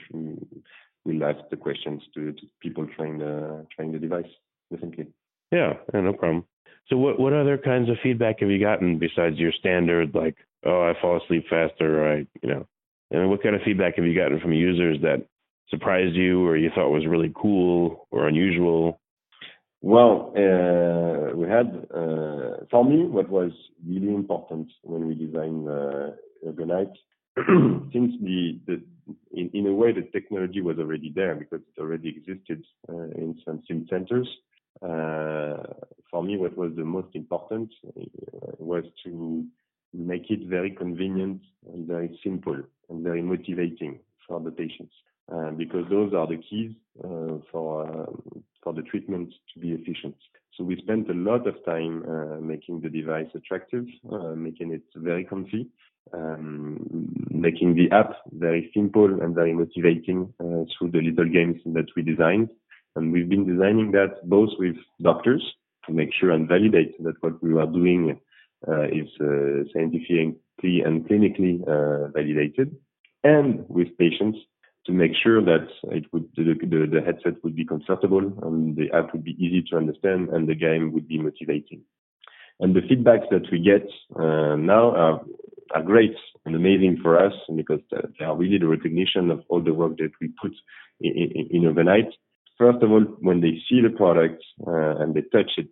will 1.05 1.25
ask 1.25 1.39
the 1.51 1.57
questions 1.57 2.03
to, 2.15 2.33
to 2.33 2.43
people 2.61 2.87
trying 2.97 3.19
the 3.19 3.67
trying 3.75 3.93
the 3.93 3.99
device. 3.99 4.27
Definitely. 4.71 5.07
Yeah, 5.53 5.75
yeah, 5.95 6.01
no 6.01 6.13
problem. 6.13 6.45
So, 6.89 6.97
what 6.97 7.19
what 7.19 7.33
other 7.33 7.57
kinds 7.57 7.89
of 7.89 7.97
feedback 8.03 8.41
have 8.41 8.51
you 8.51 8.61
gotten 8.61 8.99
besides 8.99 9.39
your 9.39 9.53
standard 9.53 10.15
like, 10.15 10.37
oh, 10.67 10.83
I 10.83 11.01
fall 11.01 11.21
asleep 11.23 11.45
faster, 11.49 12.03
or 12.03 12.13
I, 12.13 12.17
you 12.43 12.49
know, 12.49 12.67
and 13.11 13.31
what 13.31 13.43
kind 13.43 13.55
of 13.55 13.63
feedback 13.63 13.97
have 13.97 14.05
you 14.05 14.15
gotten 14.15 14.41
from 14.41 14.53
users 14.53 14.99
that 15.03 15.27
surprised 15.71 16.15
you, 16.15 16.47
or 16.47 16.57
you 16.57 16.71
thought 16.75 16.91
was 16.91 17.07
really 17.07 17.33
cool 17.35 18.07
or 18.11 18.29
unusual? 18.29 19.01
Well, 19.83 20.33
uh, 20.37 21.37
we 21.37 21.49
had 21.49 21.87
uh, 21.95 22.65
for 22.71 22.85
me 22.85 23.05
what 23.05 23.29
was 23.29 23.53
really 23.87 24.15
important 24.15 24.69
when 24.83 25.07
we 25.07 25.15
designed 25.15 25.69
uh, 25.69 26.11
Urgonight 26.47 26.93
since 27.93 28.13
the, 28.23 28.59
the 28.67 28.83
in, 29.33 29.51
in 29.53 29.67
a 29.67 29.73
way 29.73 29.93
the 29.93 30.09
technology 30.13 30.61
was 30.61 30.79
already 30.79 31.13
there 31.15 31.35
because 31.35 31.61
it 31.61 31.81
already 31.81 32.09
existed 32.09 32.65
uh, 32.89 33.11
in 33.17 33.39
some 33.45 33.63
sim 33.69 33.87
centers. 33.89 34.29
Uh, 34.83 35.63
for 36.11 36.23
me, 36.23 36.37
what 36.37 36.57
was 36.57 36.73
the 36.77 36.85
most 36.85 37.15
important 37.15 37.71
uh, 37.87 38.01
was 38.59 38.85
to 39.05 39.45
make 39.93 40.31
it 40.31 40.47
very 40.47 40.71
convenient 40.71 41.41
and 41.73 41.87
very 41.87 42.19
simple 42.23 42.57
and 42.89 43.03
very 43.03 43.23
motivating 43.23 43.99
for 44.27 44.41
the 44.41 44.51
patients, 44.51 44.93
uh, 45.33 45.51
because 45.51 45.85
those 45.91 46.13
are 46.15 46.27
the 46.27 46.39
keys 46.49 46.73
uh, 47.05 47.39
for 47.51 47.87
um, 47.87 48.45
for 48.63 48.73
the 48.73 48.83
treatment 48.83 49.33
to 49.53 49.61
be 49.61 49.73
efficient. 49.73 50.17
So 50.57 50.65
we 50.65 50.77
spent 50.77 51.09
a 51.11 51.15
lot 51.15 51.47
of 51.47 51.63
time 51.65 52.03
uh, 52.09 52.41
making 52.41 52.81
the 52.81 52.89
device 52.89 53.29
attractive, 53.35 53.85
making 54.35 54.73
it 54.73 54.83
very 54.97 55.25
comfy, 55.25 55.69
um, 56.13 57.09
making 57.31 57.75
the 57.75 57.91
app 57.95 58.13
very 58.33 58.71
simple 58.75 59.21
and 59.23 59.35
very 59.35 59.53
motivating 59.53 60.33
uh, 60.41 60.65
through 60.73 60.91
the 60.93 61.01
little 61.01 61.29
games 61.29 61.61
that 61.67 61.87
we 61.95 62.03
designed. 62.03 62.49
And 62.95 63.13
we've 63.13 63.29
been 63.29 63.47
designing 63.47 63.91
that 63.93 64.29
both 64.29 64.51
with 64.59 64.77
doctors 65.03 65.43
to 65.87 65.93
make 65.93 66.11
sure 66.19 66.31
and 66.31 66.49
validate 66.49 67.03
that 67.05 67.23
what 67.23 67.43
we 67.43 67.53
are 67.59 67.67
doing 67.67 68.11
uh, 68.11 68.15
is 68.67 69.09
uh, 69.21 69.65
scientifically 69.73 70.37
and 70.63 71.07
clinically 71.09 71.63
uh, 71.63 72.09
validated, 72.09 72.77
and 73.25 73.65
with 73.69 73.97
patients 73.99 74.39
to 74.87 74.93
make 74.93 75.13
sure 75.23 75.45
that 75.45 75.67
it 75.91 76.05
would 76.13 76.29
the, 76.37 76.45
the, 76.45 76.87
the 76.91 77.01
headset 77.05 77.43
would 77.43 77.57
be 77.57 77.65
comfortable 77.65 78.33
and 78.43 78.77
the 78.77 78.91
app 78.95 79.13
would 79.13 79.25
be 79.25 79.37
easy 79.45 79.63
to 79.71 79.77
understand 79.77 80.29
and 80.31 80.49
the 80.49 80.55
game 80.55 80.93
would 80.93 81.09
be 81.09 81.19
motivating. 81.19 81.83
And 82.61 82.75
the 82.75 82.81
feedbacks 82.81 83.29
that 83.31 83.51
we 83.53 83.59
get 83.59 83.87
uh, 84.19 84.57
now 84.57 84.95
are, 84.95 85.21
are 85.75 85.83
great 85.83 86.17
and 86.45 86.55
amazing 86.55 87.01
for 87.03 87.19
us 87.19 87.35
because 87.55 87.81
they 87.91 88.25
are 88.25 88.37
really 88.37 88.59
the 88.59 88.69
recognition 88.69 89.31
of 89.31 89.43
all 89.49 89.61
the 89.61 89.75
work 89.75 89.99
that 89.99 90.13
we 90.21 90.31
put 90.41 90.53
in, 91.01 91.13
in, 91.13 91.49
in 91.51 91.67
Urgonight. 91.67 92.09
First 92.57 92.83
of 92.83 92.91
all, 92.91 93.03
when 93.21 93.41
they 93.43 93.59
see 93.69 93.83
the 93.83 93.95
product 93.95 94.43
uh, 94.67 94.97
and 95.03 95.15
they 95.15 95.23
touch 95.23 95.51
it, 95.59 95.69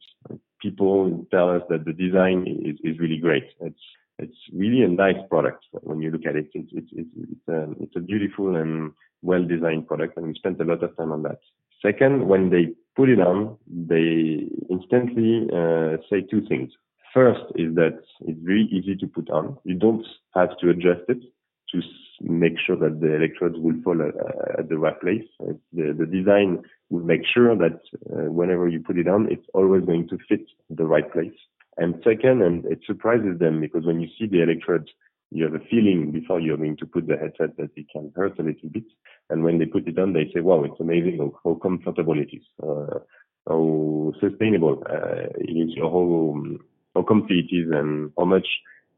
people 0.64 1.27
tell 1.31 1.48
us 1.57 1.62
that 1.70 1.85
the 1.85 1.92
design 1.92 2.38
is, 2.68 2.77
is 2.88 2.98
really 2.98 3.18
great. 3.18 3.48
It's 3.61 3.85
it's 4.18 4.40
really 4.53 4.83
a 4.83 4.88
nice 4.88 5.22
product 5.29 5.64
when 5.88 6.00
you 6.00 6.11
look 6.11 6.27
at 6.27 6.37
it. 6.37 6.48
It's 6.55 6.72
it's 6.72 6.92
it's 6.92 7.14
it's 7.33 7.48
a, 7.48 7.61
it's 7.83 7.96
a 7.96 8.00
beautiful 8.00 8.57
and 8.57 8.92
well 9.22 9.44
designed 9.44 9.87
product, 9.87 10.16
and 10.16 10.27
we 10.27 10.35
spent 10.35 10.61
a 10.61 10.64
lot 10.64 10.83
of 10.83 10.96
time 10.96 11.12
on 11.12 11.22
that. 11.22 11.40
Second, 11.83 12.29
when 12.29 12.50
they 12.50 12.64
put 12.96 13.09
it 13.14 13.20
on, 13.20 13.57
they 13.66 14.48
instantly 14.70 15.48
uh, 15.53 15.96
say 16.09 16.22
two 16.22 16.42
things. 16.48 16.70
First 17.12 17.44
is 17.57 17.74
that 17.74 17.96
it's 18.29 18.40
very 18.42 18.66
easy 18.77 18.96
to 18.96 19.07
put 19.07 19.29
on. 19.31 19.59
You 19.64 19.77
don't 19.77 20.07
have 20.35 20.57
to 20.61 20.70
adjust 20.70 21.05
it 21.09 21.20
to 21.70 21.81
make 22.20 22.55
sure 22.64 22.77
that 22.77 23.00
the 23.00 23.14
electrodes 23.14 23.57
will 23.59 23.81
fall 23.83 24.00
at, 24.00 24.68
the 24.68 24.79
right 24.79 25.00
place. 25.00 25.24
The, 25.72 25.94
the, 25.98 26.07
design 26.07 26.62
will 26.90 27.05
make 27.05 27.22
sure 27.33 27.57
that 27.57 27.81
uh, 28.12 28.31
whenever 28.31 28.68
you 28.68 28.81
put 28.81 28.98
it 28.98 29.09
on, 29.09 29.31
it's 29.31 29.46
always 29.53 29.85
going 29.85 30.09
to 30.09 30.18
fit 30.29 30.46
the 30.70 30.85
right 30.85 31.11
place. 31.12 31.35
And 31.77 31.96
second, 32.05 32.42
and 32.42 32.64
it 32.66 32.81
surprises 32.87 33.38
them 33.38 33.61
because 33.61 33.85
when 33.85 34.00
you 34.00 34.09
see 34.18 34.27
the 34.27 34.42
electrodes, 34.42 34.88
you 35.31 35.44
have 35.44 35.55
a 35.55 35.64
feeling 35.70 36.12
before 36.12 36.40
you're 36.40 36.57
going 36.57 36.77
to 36.77 36.87
put 36.87 37.07
the 37.09 37.16
headset 37.16 37.57
that 37.57 37.70
it 37.74 37.87
can 37.92 38.12
hurt 38.14 38.38
a 38.38 38.42
little 38.42 38.68
bit. 38.70 38.85
And 39.31 39.42
when 39.42 39.59
they 39.59 39.66
put 39.66 39.88
it 39.88 39.98
on, 39.98 40.12
they 40.12 40.31
say, 40.33 40.40
wow, 40.40 40.62
it's 40.64 40.81
amazing 40.81 41.18
how, 41.18 41.33
how 41.42 41.55
comfortable 41.57 42.18
it 42.18 42.29
is, 42.33 42.44
uh, 42.62 43.00
how 43.48 44.12
sustainable 44.20 44.83
uh, 44.88 45.27
it 45.38 45.50
is, 45.50 45.74
how, 45.77 46.37
how 46.94 47.03
comfy 47.03 47.40
it 47.40 47.55
is, 47.55 47.70
and 47.72 48.12
how 48.16 48.24
much 48.24 48.46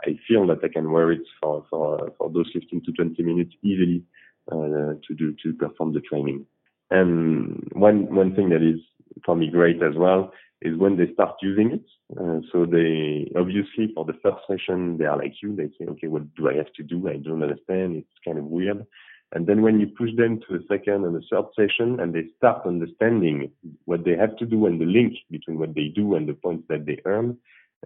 I 0.05 0.19
feel 0.29 0.47
that 0.49 0.59
I 0.63 0.69
can 0.69 0.91
wear 0.93 1.13
it 1.13 1.23
for, 1.41 1.65
for, 1.71 2.13
for 2.19 2.31
those 2.31 2.51
15 2.53 2.83
to 2.85 2.93
20 2.93 3.23
minutes 3.23 3.53
easily 3.63 4.03
uh, 4.51 4.95
to 5.07 5.15
do, 5.17 5.35
to 5.43 5.53
perform 5.55 5.93
the 5.93 6.01
training. 6.01 6.47
And 6.91 7.69
one, 7.73 8.15
one 8.15 8.35
thing 8.35 8.51
that 8.51 8.63
is 8.63 8.81
for 9.25 9.35
me 9.35 9.51
great 9.51 9.83
as 9.83 9.95
well 9.97 10.33
is 10.63 10.77
when 10.79 10.97
they 10.97 11.13
start 11.13 11.37
using 11.43 11.73
it. 11.73 11.85
Uh, 12.19 12.41
so 12.53 12.65
they 12.65 13.31
obviously 13.37 13.93
for 13.95 14.05
the 14.05 14.17
first 14.23 14.39
session 14.49 14.97
they 14.99 15.05
are 15.05 15.19
like 15.19 15.35
you. 15.43 15.55
They 15.55 15.69
say, 15.79 15.91
okay, 15.91 16.07
what 16.07 16.35
do 16.35 16.49
I 16.49 16.55
have 16.55 16.73
to 16.75 16.83
do? 16.83 17.09
I 17.09 17.17
don't 17.17 17.43
understand. 17.43 17.97
It's 17.97 18.25
kind 18.25 18.39
of 18.39 18.45
weird. 18.45 18.87
And 19.33 19.47
then 19.47 19.63
when 19.63 19.81
you 19.81 19.89
push 19.89 20.11
them 20.17 20.41
to 20.41 20.59
the 20.59 20.65
second 20.69 21.05
and 21.05 21.15
the 21.15 21.23
third 21.31 21.47
session 21.57 21.99
and 21.99 22.15
they 22.15 22.27
start 22.37 22.65
understanding 22.65 23.51
what 23.85 24.05
they 24.05 24.17
have 24.17 24.37
to 24.37 24.47
do 24.47 24.67
and 24.67 24.81
the 24.81 24.85
link 24.85 25.15
between 25.31 25.59
what 25.59 25.75
they 25.75 25.89
do 25.89 26.15
and 26.15 26.29
the 26.29 26.35
points 26.35 26.65
that 26.69 26.87
they 26.87 27.01
earn, 27.05 27.37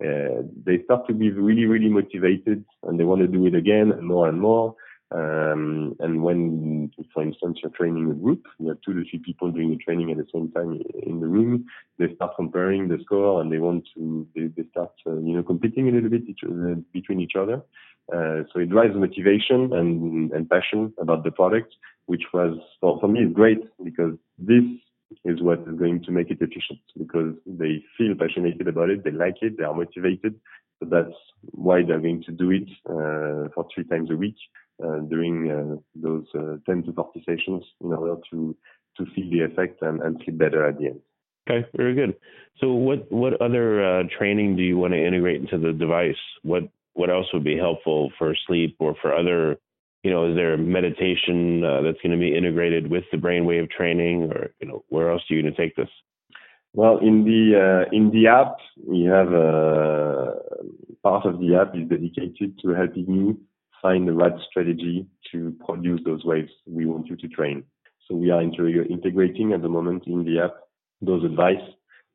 uh, 0.04 0.42
they 0.64 0.82
start 0.84 1.06
to 1.06 1.14
be 1.14 1.30
really, 1.30 1.66
really 1.66 1.88
motivated 1.88 2.64
and 2.84 2.98
they 2.98 3.04
want 3.04 3.20
to 3.20 3.26
do 3.26 3.46
it 3.46 3.54
again 3.54 3.92
and 3.92 4.06
more 4.06 4.28
and 4.28 4.40
more. 4.40 4.74
Um, 5.12 5.96
and 5.98 6.22
when, 6.22 6.92
for 7.12 7.22
instance, 7.22 7.58
you're 7.62 7.72
training 7.72 8.10
a 8.10 8.14
group, 8.14 8.46
you 8.58 8.68
have 8.68 8.78
two 8.84 8.94
to 8.94 9.02
three 9.10 9.18
people 9.18 9.50
doing 9.50 9.70
the 9.70 9.76
training 9.76 10.10
at 10.12 10.18
the 10.18 10.26
same 10.32 10.52
time 10.52 10.80
in 11.02 11.20
the 11.20 11.26
room, 11.26 11.66
they 11.98 12.14
start 12.14 12.36
comparing 12.36 12.86
the 12.86 12.98
score 13.04 13.40
and 13.40 13.50
they 13.52 13.58
want 13.58 13.86
to, 13.96 14.26
they, 14.36 14.46
they 14.56 14.68
start, 14.70 14.92
uh, 15.06 15.18
you 15.18 15.34
know, 15.34 15.42
competing 15.42 15.88
a 15.88 15.92
little 15.92 16.10
bit 16.10 16.22
each, 16.28 16.40
uh, 16.44 16.76
between 16.92 17.20
each 17.20 17.34
other. 17.36 17.60
Uh, 18.14 18.42
so 18.52 18.60
it 18.60 18.70
drives 18.70 18.94
motivation 18.94 19.72
and, 19.72 20.32
and 20.32 20.48
passion 20.48 20.92
about 21.00 21.24
the 21.24 21.30
product, 21.30 21.74
which 22.06 22.22
was, 22.32 22.56
for, 22.80 22.98
for 23.00 23.08
me, 23.08 23.20
is 23.20 23.32
great 23.32 23.62
because 23.84 24.14
this 24.38 24.64
is 25.25 25.42
what 25.42 25.61
is 25.61 25.79
going 25.79 26.03
to 26.05 26.12
make 26.12 26.31
it 26.31 26.38
efficient 26.40 26.81
because 26.96 27.35
they 27.46 27.83
feel 27.99 28.14
passionate 28.14 28.61
about 28.66 28.90
it, 28.90 29.05
they 29.05 29.11
like 29.11 29.37
it, 29.42 29.57
they 29.59 29.64
are 29.64 29.75
motivated. 29.75 30.35
So 30.79 30.88
that's 30.90 31.14
why 31.42 31.83
they're 31.83 32.01
going 32.01 32.23
to 32.25 32.33
do 32.33 32.51
it 32.51 32.68
uh, 32.88 33.49
for 33.55 33.66
three 33.75 33.85
times 33.85 34.11
a 34.11 34.16
week 34.16 34.37
uh, 34.83 35.01
during 35.01 35.51
uh, 35.51 35.77
those 35.94 36.25
uh, 36.35 36.57
10 36.66 36.85
to 36.85 36.92
40 36.92 37.25
sessions 37.27 37.64
in 37.83 37.92
order 37.92 38.20
to 38.31 38.57
to 38.96 39.07
feel 39.14 39.31
the 39.31 39.40
effect 39.40 39.83
and, 39.83 40.03
and 40.03 40.20
sleep 40.25 40.37
better 40.37 40.66
at 40.66 40.77
the 40.79 40.87
end. 40.87 41.01
Okay, 41.49 41.66
very 41.77 41.94
good. 41.94 42.16
So, 42.61 42.73
what 42.73 43.11
what 43.11 43.40
other 43.40 43.83
uh, 43.85 44.03
training 44.16 44.57
do 44.57 44.62
you 44.62 44.77
want 44.77 44.92
to 44.92 45.07
integrate 45.07 45.40
into 45.40 45.59
the 45.59 45.73
device? 45.73 46.20
What 46.42 46.64
what 46.94 47.11
else 47.11 47.27
would 47.33 47.44
be 47.44 47.57
helpful 47.57 48.12
for 48.18 48.35
sleep 48.46 48.77
or 48.79 48.94
for 49.01 49.14
other? 49.14 49.59
You 50.02 50.10
know, 50.10 50.30
is 50.30 50.36
there 50.36 50.56
meditation 50.56 51.62
uh, 51.62 51.82
that's 51.82 52.00
going 52.02 52.12
to 52.12 52.18
be 52.18 52.34
integrated 52.34 52.90
with 52.90 53.04
the 53.12 53.18
brainwave 53.18 53.70
training, 53.70 54.32
or 54.32 54.50
you 54.60 54.68
know, 54.68 54.84
where 54.88 55.10
else 55.10 55.22
are 55.30 55.34
you 55.34 55.42
going 55.42 55.54
to 55.54 55.60
take 55.60 55.76
this? 55.76 55.90
Well, 56.72 56.98
in 56.98 57.24
the 57.24 57.86
uh, 57.86 57.96
in 57.96 58.10
the 58.10 58.28
app, 58.28 58.56
we 58.86 59.02
have 59.04 59.32
a 59.32 60.34
part 61.02 61.26
of 61.26 61.40
the 61.40 61.56
app 61.56 61.74
is 61.74 61.88
dedicated 61.88 62.58
to 62.62 62.68
helping 62.70 63.06
you 63.08 63.40
find 63.82 64.06
the 64.06 64.12
right 64.12 64.34
strategy 64.48 65.06
to 65.32 65.54
produce 65.66 66.00
those 66.04 66.24
waves 66.24 66.50
we 66.66 66.86
want 66.86 67.06
you 67.08 67.16
to 67.16 67.28
train. 67.28 67.64
So 68.06 68.14
we 68.14 68.30
are 68.30 68.42
integrating 68.42 69.52
at 69.52 69.62
the 69.62 69.68
moment 69.68 70.04
in 70.06 70.24
the 70.24 70.40
app 70.44 70.54
those 71.00 71.24
advice 71.24 71.62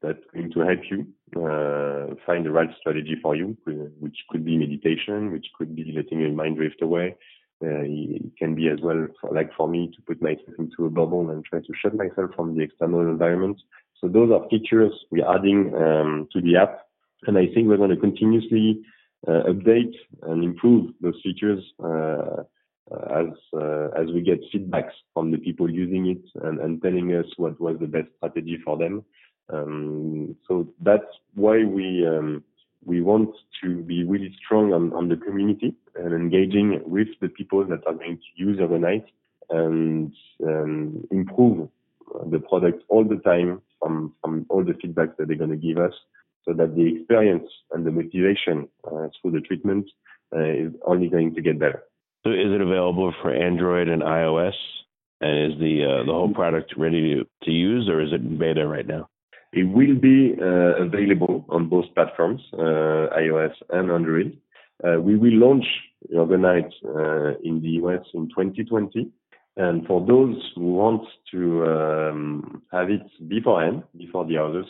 that's 0.01 0.19
going 0.33 0.51
to 0.51 0.59
help 0.59 0.79
you 0.91 1.07
uh, 1.41 2.13
find 2.25 2.45
the 2.45 2.51
right 2.51 2.69
strategy 2.79 3.15
for 3.21 3.35
you, 3.35 3.57
which 3.99 4.17
could 4.29 4.45
be 4.45 4.57
meditation, 4.57 5.31
which 5.31 5.47
could 5.57 5.75
be 5.75 5.93
letting 5.95 6.19
your 6.19 6.31
mind 6.31 6.57
drift 6.57 6.81
away. 6.81 7.15
Uh, 7.63 7.83
it 7.83 8.35
can 8.37 8.53
be 8.53 8.67
as 8.67 8.79
well, 8.81 9.07
for, 9.19 9.33
like 9.33 9.49
for 9.55 9.67
me, 9.67 9.89
to 9.95 10.01
put 10.01 10.21
myself 10.21 10.55
into 10.59 10.85
a 10.85 10.89
bubble 10.89 11.29
and 11.29 11.43
try 11.45 11.59
to 11.59 11.73
shut 11.81 11.95
myself 11.95 12.31
from 12.35 12.55
the 12.55 12.61
external 12.61 13.01
environment. 13.01 13.57
So 14.01 14.07
those 14.09 14.29
are 14.31 14.47
features 14.49 14.93
we're 15.09 15.29
adding 15.29 15.73
um, 15.75 16.27
to 16.33 16.41
the 16.41 16.57
app, 16.57 16.81
and 17.27 17.37
I 17.37 17.47
think 17.53 17.67
we're 17.67 17.77
going 17.77 17.91
to 17.91 17.97
continuously 17.97 18.81
uh, 19.27 19.43
update 19.47 19.95
and 20.23 20.43
improve 20.43 20.93
those 21.01 21.19
features 21.23 21.63
uh, 21.83 22.43
as 22.91 23.27
uh, 23.53 23.87
as 23.99 24.07
we 24.13 24.21
get 24.21 24.39
feedbacks 24.53 24.91
from 25.13 25.31
the 25.31 25.37
people 25.37 25.69
using 25.69 26.07
it 26.07 26.43
and, 26.45 26.59
and 26.59 26.81
telling 26.83 27.11
us 27.13 27.25
what 27.37 27.59
was 27.59 27.77
the 27.79 27.87
best 27.87 28.07
strategy 28.17 28.59
for 28.63 28.77
them. 28.77 29.03
Um, 29.51 30.35
so 30.47 30.67
that's 30.81 31.03
why 31.33 31.63
we 31.63 32.05
um, 32.05 32.43
we 32.85 33.01
want 33.01 33.29
to 33.63 33.81
be 33.81 34.03
really 34.03 34.35
strong 34.43 34.73
on, 34.73 34.93
on 34.93 35.09
the 35.09 35.17
community 35.17 35.75
and 35.95 36.13
engaging 36.13 36.81
with 36.85 37.07
the 37.21 37.29
people 37.29 37.65
that 37.65 37.85
are 37.85 37.93
going 37.93 38.17
to 38.17 38.43
use 38.43 38.59
Urgonight 38.59 39.05
and 39.49 40.13
um, 40.43 41.03
improve 41.11 41.69
the 42.31 42.39
product 42.39 42.83
all 42.89 43.03
the 43.03 43.17
time 43.17 43.61
from, 43.79 44.13
from 44.21 44.45
all 44.49 44.63
the 44.63 44.73
feedback 44.81 45.17
that 45.17 45.27
they're 45.27 45.37
going 45.37 45.49
to 45.49 45.55
give 45.55 45.77
us 45.77 45.93
so 46.45 46.53
that 46.53 46.75
the 46.75 46.95
experience 46.95 47.49
and 47.71 47.85
the 47.85 47.91
motivation 47.91 48.69
uh, 48.85 49.07
through 49.19 49.31
the 49.31 49.41
treatment 49.41 49.89
uh, 50.35 50.43
is 50.43 50.71
only 50.85 51.09
going 51.09 51.33
to 51.35 51.41
get 51.41 51.59
better. 51.59 51.83
So, 52.23 52.31
is 52.31 52.51
it 52.51 52.61
available 52.61 53.13
for 53.21 53.33
Android 53.33 53.87
and 53.87 54.01
iOS? 54.01 54.53
And 55.21 55.53
is 55.53 55.59
the 55.59 55.85
uh, 55.85 56.05
the 56.05 56.11
whole 56.11 56.33
product 56.33 56.73
ready 56.77 57.15
to, 57.15 57.25
to 57.45 57.51
use, 57.51 57.87
or 57.87 58.01
is 58.01 58.11
it 58.11 58.21
in 58.21 58.37
beta 58.37 58.67
right 58.67 58.85
now? 58.85 59.07
It 59.55 59.63
will 59.63 59.95
be 59.95 60.35
uh, 60.37 60.83
available 60.83 61.45
on 61.47 61.69
both 61.69 61.85
platforms, 61.95 62.41
uh, 62.53 63.07
iOS 63.17 63.53
and 63.69 63.89
Android. 63.89 64.37
Uh, 64.83 64.99
we 64.99 65.15
will 65.15 65.33
launch 65.33 65.65
Urgonight 66.13 66.71
in 67.41 67.61
the 67.61 67.79
US 67.81 68.05
in 68.13 68.27
2020. 68.27 69.09
And 69.55 69.87
for 69.87 70.05
those 70.05 70.35
who 70.55 70.73
want 70.73 71.07
to 71.31 71.65
um, 71.65 72.63
have 72.73 72.89
it 72.89 73.07
beforehand, 73.29 73.83
before 73.97 74.25
the 74.25 74.37
others, 74.37 74.65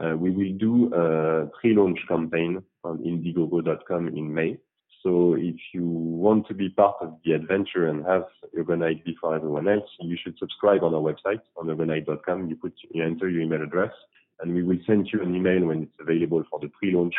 uh, 0.00 0.16
we 0.16 0.30
will 0.30 0.56
do 0.58 0.94
a 0.94 1.48
pre-launch 1.60 1.98
campaign 2.08 2.62
on 2.84 2.98
Indiegogo.com 3.00 4.08
in 4.08 4.32
May. 4.32 4.56
So 5.02 5.34
if 5.34 5.56
you 5.74 5.84
want 5.84 6.48
to 6.48 6.54
be 6.54 6.70
part 6.70 6.96
of 7.02 7.18
the 7.24 7.32
adventure 7.32 7.88
and 7.88 8.06
have 8.06 8.24
Urgonight 8.58 9.04
before 9.04 9.36
everyone 9.36 9.68
else, 9.68 9.90
you 10.00 10.16
should 10.16 10.38
subscribe 10.38 10.82
on 10.84 10.94
our 10.94 11.02
website 11.02 11.42
on 11.58 11.68
Urgonight.com. 11.68 12.48
You 12.48 12.56
put, 12.56 12.72
you 12.90 13.04
enter 13.04 13.28
your 13.28 13.42
email 13.42 13.62
address, 13.62 13.92
and 14.40 14.54
we 14.54 14.62
will 14.62 14.78
send 14.86 15.08
you 15.12 15.22
an 15.22 15.34
email 15.34 15.66
when 15.66 15.82
it's 15.82 15.96
available 16.00 16.44
for 16.50 16.60
the 16.60 16.68
pre-launch, 16.68 17.14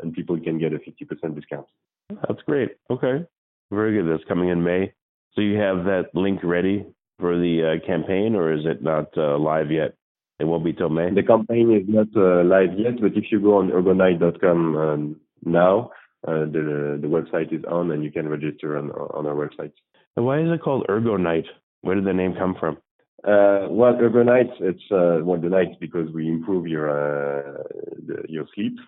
and 0.00 0.12
people 0.12 0.38
can 0.40 0.58
get 0.58 0.72
a 0.72 0.78
50% 0.78 1.34
discount. 1.34 1.66
That's 2.10 2.42
great. 2.46 2.70
Okay, 2.90 3.24
very 3.70 3.94
good. 3.94 4.10
That's 4.10 4.28
coming 4.28 4.48
in 4.48 4.62
May. 4.62 4.92
So 5.34 5.40
you 5.40 5.58
have 5.58 5.84
that 5.84 6.06
link 6.14 6.40
ready 6.42 6.86
for 7.18 7.36
the 7.36 7.78
uh, 7.82 7.86
campaign, 7.86 8.34
or 8.34 8.52
is 8.52 8.64
it 8.64 8.82
not 8.82 9.16
uh, 9.16 9.38
live 9.38 9.70
yet? 9.70 9.94
It 10.38 10.44
won't 10.44 10.64
be 10.64 10.72
till 10.72 10.88
May. 10.88 11.10
The 11.12 11.22
campaign 11.22 11.70
is 11.70 11.86
not 11.86 12.08
uh, 12.16 12.42
live 12.44 12.78
yet, 12.78 13.00
but 13.00 13.12
if 13.14 13.30
you 13.30 13.40
go 13.40 13.58
on 13.58 13.70
urgonight.com 13.70 14.76
um, 14.76 15.20
now, 15.44 15.90
uh, 16.26 16.46
the 16.46 16.98
the 17.00 17.08
website 17.08 17.52
is 17.52 17.64
on, 17.64 17.90
and 17.92 18.02
you 18.02 18.10
can 18.10 18.28
register 18.28 18.78
on 18.78 18.90
on 18.90 19.26
our 19.26 19.34
website. 19.34 19.72
And 20.16 20.24
why 20.26 20.40
is 20.40 20.48
it 20.50 20.62
called 20.62 20.86
Urgonight? 20.88 21.44
Where 21.82 21.94
did 21.94 22.04
the 22.04 22.12
name 22.12 22.34
come 22.38 22.56
from? 22.58 22.78
Uh, 23.22 23.66
well, 23.68 23.94
Urgonight, 24.00 24.50
it's 24.60 24.82
uh, 24.90 25.20
well 25.22 25.38
the 25.38 25.48
night 25.50 25.78
because 25.78 26.10
we 26.14 26.26
improve 26.26 26.66
your 26.66 26.88
uh, 26.88 27.62
the, 28.06 28.22
your 28.28 28.46
sleep, 28.54 28.78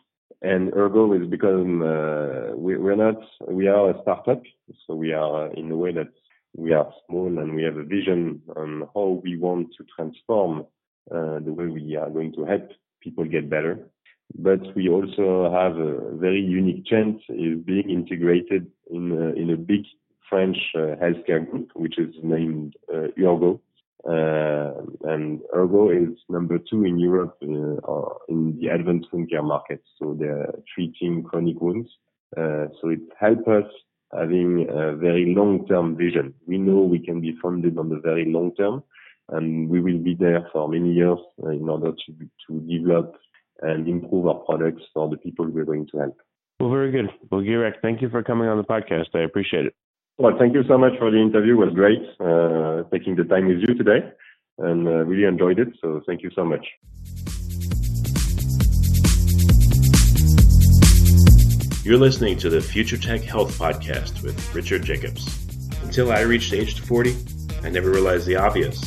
and 0.40 0.72
Urgo 0.72 1.20
is 1.20 1.28
because 1.28 1.66
uh, 1.66 2.56
we, 2.56 2.78
we're 2.78 2.96
not 2.96 3.20
we 3.46 3.68
are 3.68 3.90
a 3.90 4.00
startup, 4.02 4.42
so 4.86 4.94
we 4.94 5.12
are 5.12 5.48
uh, 5.48 5.52
in 5.52 5.70
a 5.70 5.76
way 5.76 5.92
that 5.92 6.08
we 6.56 6.72
are 6.72 6.90
small 7.06 7.38
and 7.38 7.54
we 7.54 7.62
have 7.62 7.76
a 7.76 7.84
vision 7.84 8.40
on 8.56 8.88
how 8.94 9.20
we 9.22 9.36
want 9.36 9.68
to 9.76 9.84
transform 9.94 10.60
uh, 11.10 11.38
the 11.40 11.52
way 11.52 11.66
we 11.66 11.96
are 11.96 12.10
going 12.10 12.32
to 12.32 12.44
help 12.44 12.70
people 13.00 13.24
get 13.24 13.50
better. 13.50 13.78
But 14.34 14.74
we 14.74 14.88
also 14.88 15.50
have 15.52 15.76
a 15.76 16.16
very 16.16 16.40
unique 16.40 16.86
chance 16.86 17.20
is 17.28 17.58
being 17.64 17.90
integrated 17.90 18.70
in 18.90 19.12
a, 19.12 19.38
in 19.40 19.50
a 19.50 19.56
big 19.56 19.82
French 20.28 20.56
uh, 20.74 20.96
healthcare 21.02 21.48
group, 21.50 21.70
which 21.74 21.98
is 21.98 22.14
named 22.22 22.74
uh, 22.92 23.08
Urgo. 23.18 23.60
Uh, 24.04 24.72
and 25.04 25.40
Urgo 25.54 25.90
is 25.90 26.18
number 26.28 26.58
two 26.58 26.84
in 26.84 26.98
Europe 26.98 27.36
uh, 27.42 28.14
in 28.28 28.58
the 28.60 28.68
advanced 28.68 29.08
wound 29.12 29.30
care 29.30 29.42
market. 29.42 29.82
So 29.98 30.16
they're 30.18 30.52
treating 30.74 31.22
chronic 31.22 31.60
wounds. 31.60 31.88
Uh, 32.36 32.66
so 32.80 32.88
it 32.88 33.00
helps 33.18 33.46
us 33.46 33.70
having 34.12 34.66
a 34.68 34.96
very 34.96 35.34
long-term 35.34 35.96
vision. 35.96 36.34
We 36.46 36.58
know 36.58 36.80
we 36.80 36.98
can 36.98 37.20
be 37.20 37.36
funded 37.40 37.78
on 37.78 37.88
the 37.88 38.00
very 38.00 38.24
long 38.26 38.54
term, 38.56 38.82
and 39.28 39.68
we 39.68 39.80
will 39.80 39.98
be 39.98 40.14
there 40.14 40.48
for 40.52 40.68
many 40.68 40.92
years 40.92 41.18
uh, 41.44 41.50
in 41.50 41.68
order 41.68 41.92
to 41.92 42.12
to 42.46 42.60
develop 42.60 43.16
and 43.60 43.86
improve 43.88 44.26
our 44.26 44.40
products 44.40 44.82
for 44.92 45.08
the 45.08 45.16
people 45.16 45.46
we're 45.46 45.64
going 45.64 45.86
to 45.92 45.98
help. 45.98 46.16
Well, 46.58 46.70
very 46.70 46.90
good. 46.90 47.10
Well, 47.30 47.40
Guirec, 47.40 47.74
thank 47.82 48.02
you 48.02 48.08
for 48.08 48.22
coming 48.22 48.48
on 48.48 48.56
the 48.56 48.64
podcast. 48.64 49.14
I 49.14 49.20
appreciate 49.20 49.66
it. 49.66 49.74
Well, 50.18 50.36
thank 50.38 50.54
you 50.54 50.62
so 50.68 50.76
much 50.76 50.92
for 50.98 51.10
the 51.10 51.16
interview. 51.16 51.54
It 51.54 51.66
was 51.66 51.74
great 51.74 52.02
uh, 52.20 52.82
taking 52.90 53.16
the 53.16 53.24
time 53.24 53.48
with 53.48 53.58
you 53.60 53.74
today, 53.74 54.12
and 54.58 54.86
uh, 54.86 55.04
really 55.06 55.24
enjoyed 55.24 55.58
it. 55.58 55.68
So 55.80 56.02
thank 56.06 56.22
you 56.22 56.30
so 56.34 56.44
much. 56.44 56.66
You're 61.84 61.98
listening 61.98 62.38
to 62.38 62.50
the 62.50 62.60
Future 62.60 62.98
Tech 62.98 63.22
Health 63.22 63.58
Podcast 63.58 64.22
with 64.22 64.54
Richard 64.54 64.84
Jacobs. 64.84 65.26
Until 65.82 66.12
I 66.12 66.20
reached 66.20 66.52
age 66.52 66.78
40, 66.80 67.16
I 67.64 67.70
never 67.70 67.90
realized 67.90 68.26
the 68.26 68.36
obvious 68.36 68.80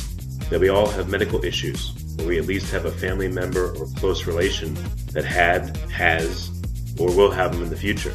that 0.48 0.60
we 0.60 0.68
all 0.68 0.88
have 0.88 1.08
medical 1.08 1.44
issues, 1.44 1.92
or 2.20 2.26
we 2.26 2.38
at 2.38 2.46
least 2.46 2.70
have 2.72 2.84
a 2.84 2.92
family 2.92 3.28
member 3.28 3.76
or 3.76 3.86
close 3.96 4.26
relation 4.26 4.74
that 5.12 5.24
had, 5.24 5.76
has, 5.90 6.50
or 7.00 7.08
will 7.14 7.32
have 7.32 7.52
them 7.52 7.64
in 7.64 7.68
the 7.68 7.76
future. 7.76 8.14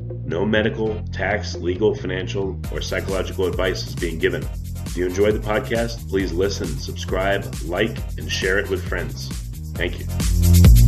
No 0.31 0.45
medical, 0.45 0.97
tax, 1.11 1.55
legal, 1.55 1.93
financial, 1.93 2.57
or 2.71 2.79
psychological 2.79 3.47
advice 3.47 3.85
is 3.85 3.95
being 3.95 4.17
given. 4.17 4.43
If 4.85 4.95
you 4.95 5.05
enjoyed 5.05 5.35
the 5.35 5.45
podcast, 5.45 6.07
please 6.07 6.31
listen, 6.31 6.67
subscribe, 6.67 7.53
like, 7.65 7.97
and 8.17 8.31
share 8.31 8.57
it 8.57 8.69
with 8.69 8.81
friends. 8.81 9.27
Thank 9.75 9.99
you. 9.99 10.80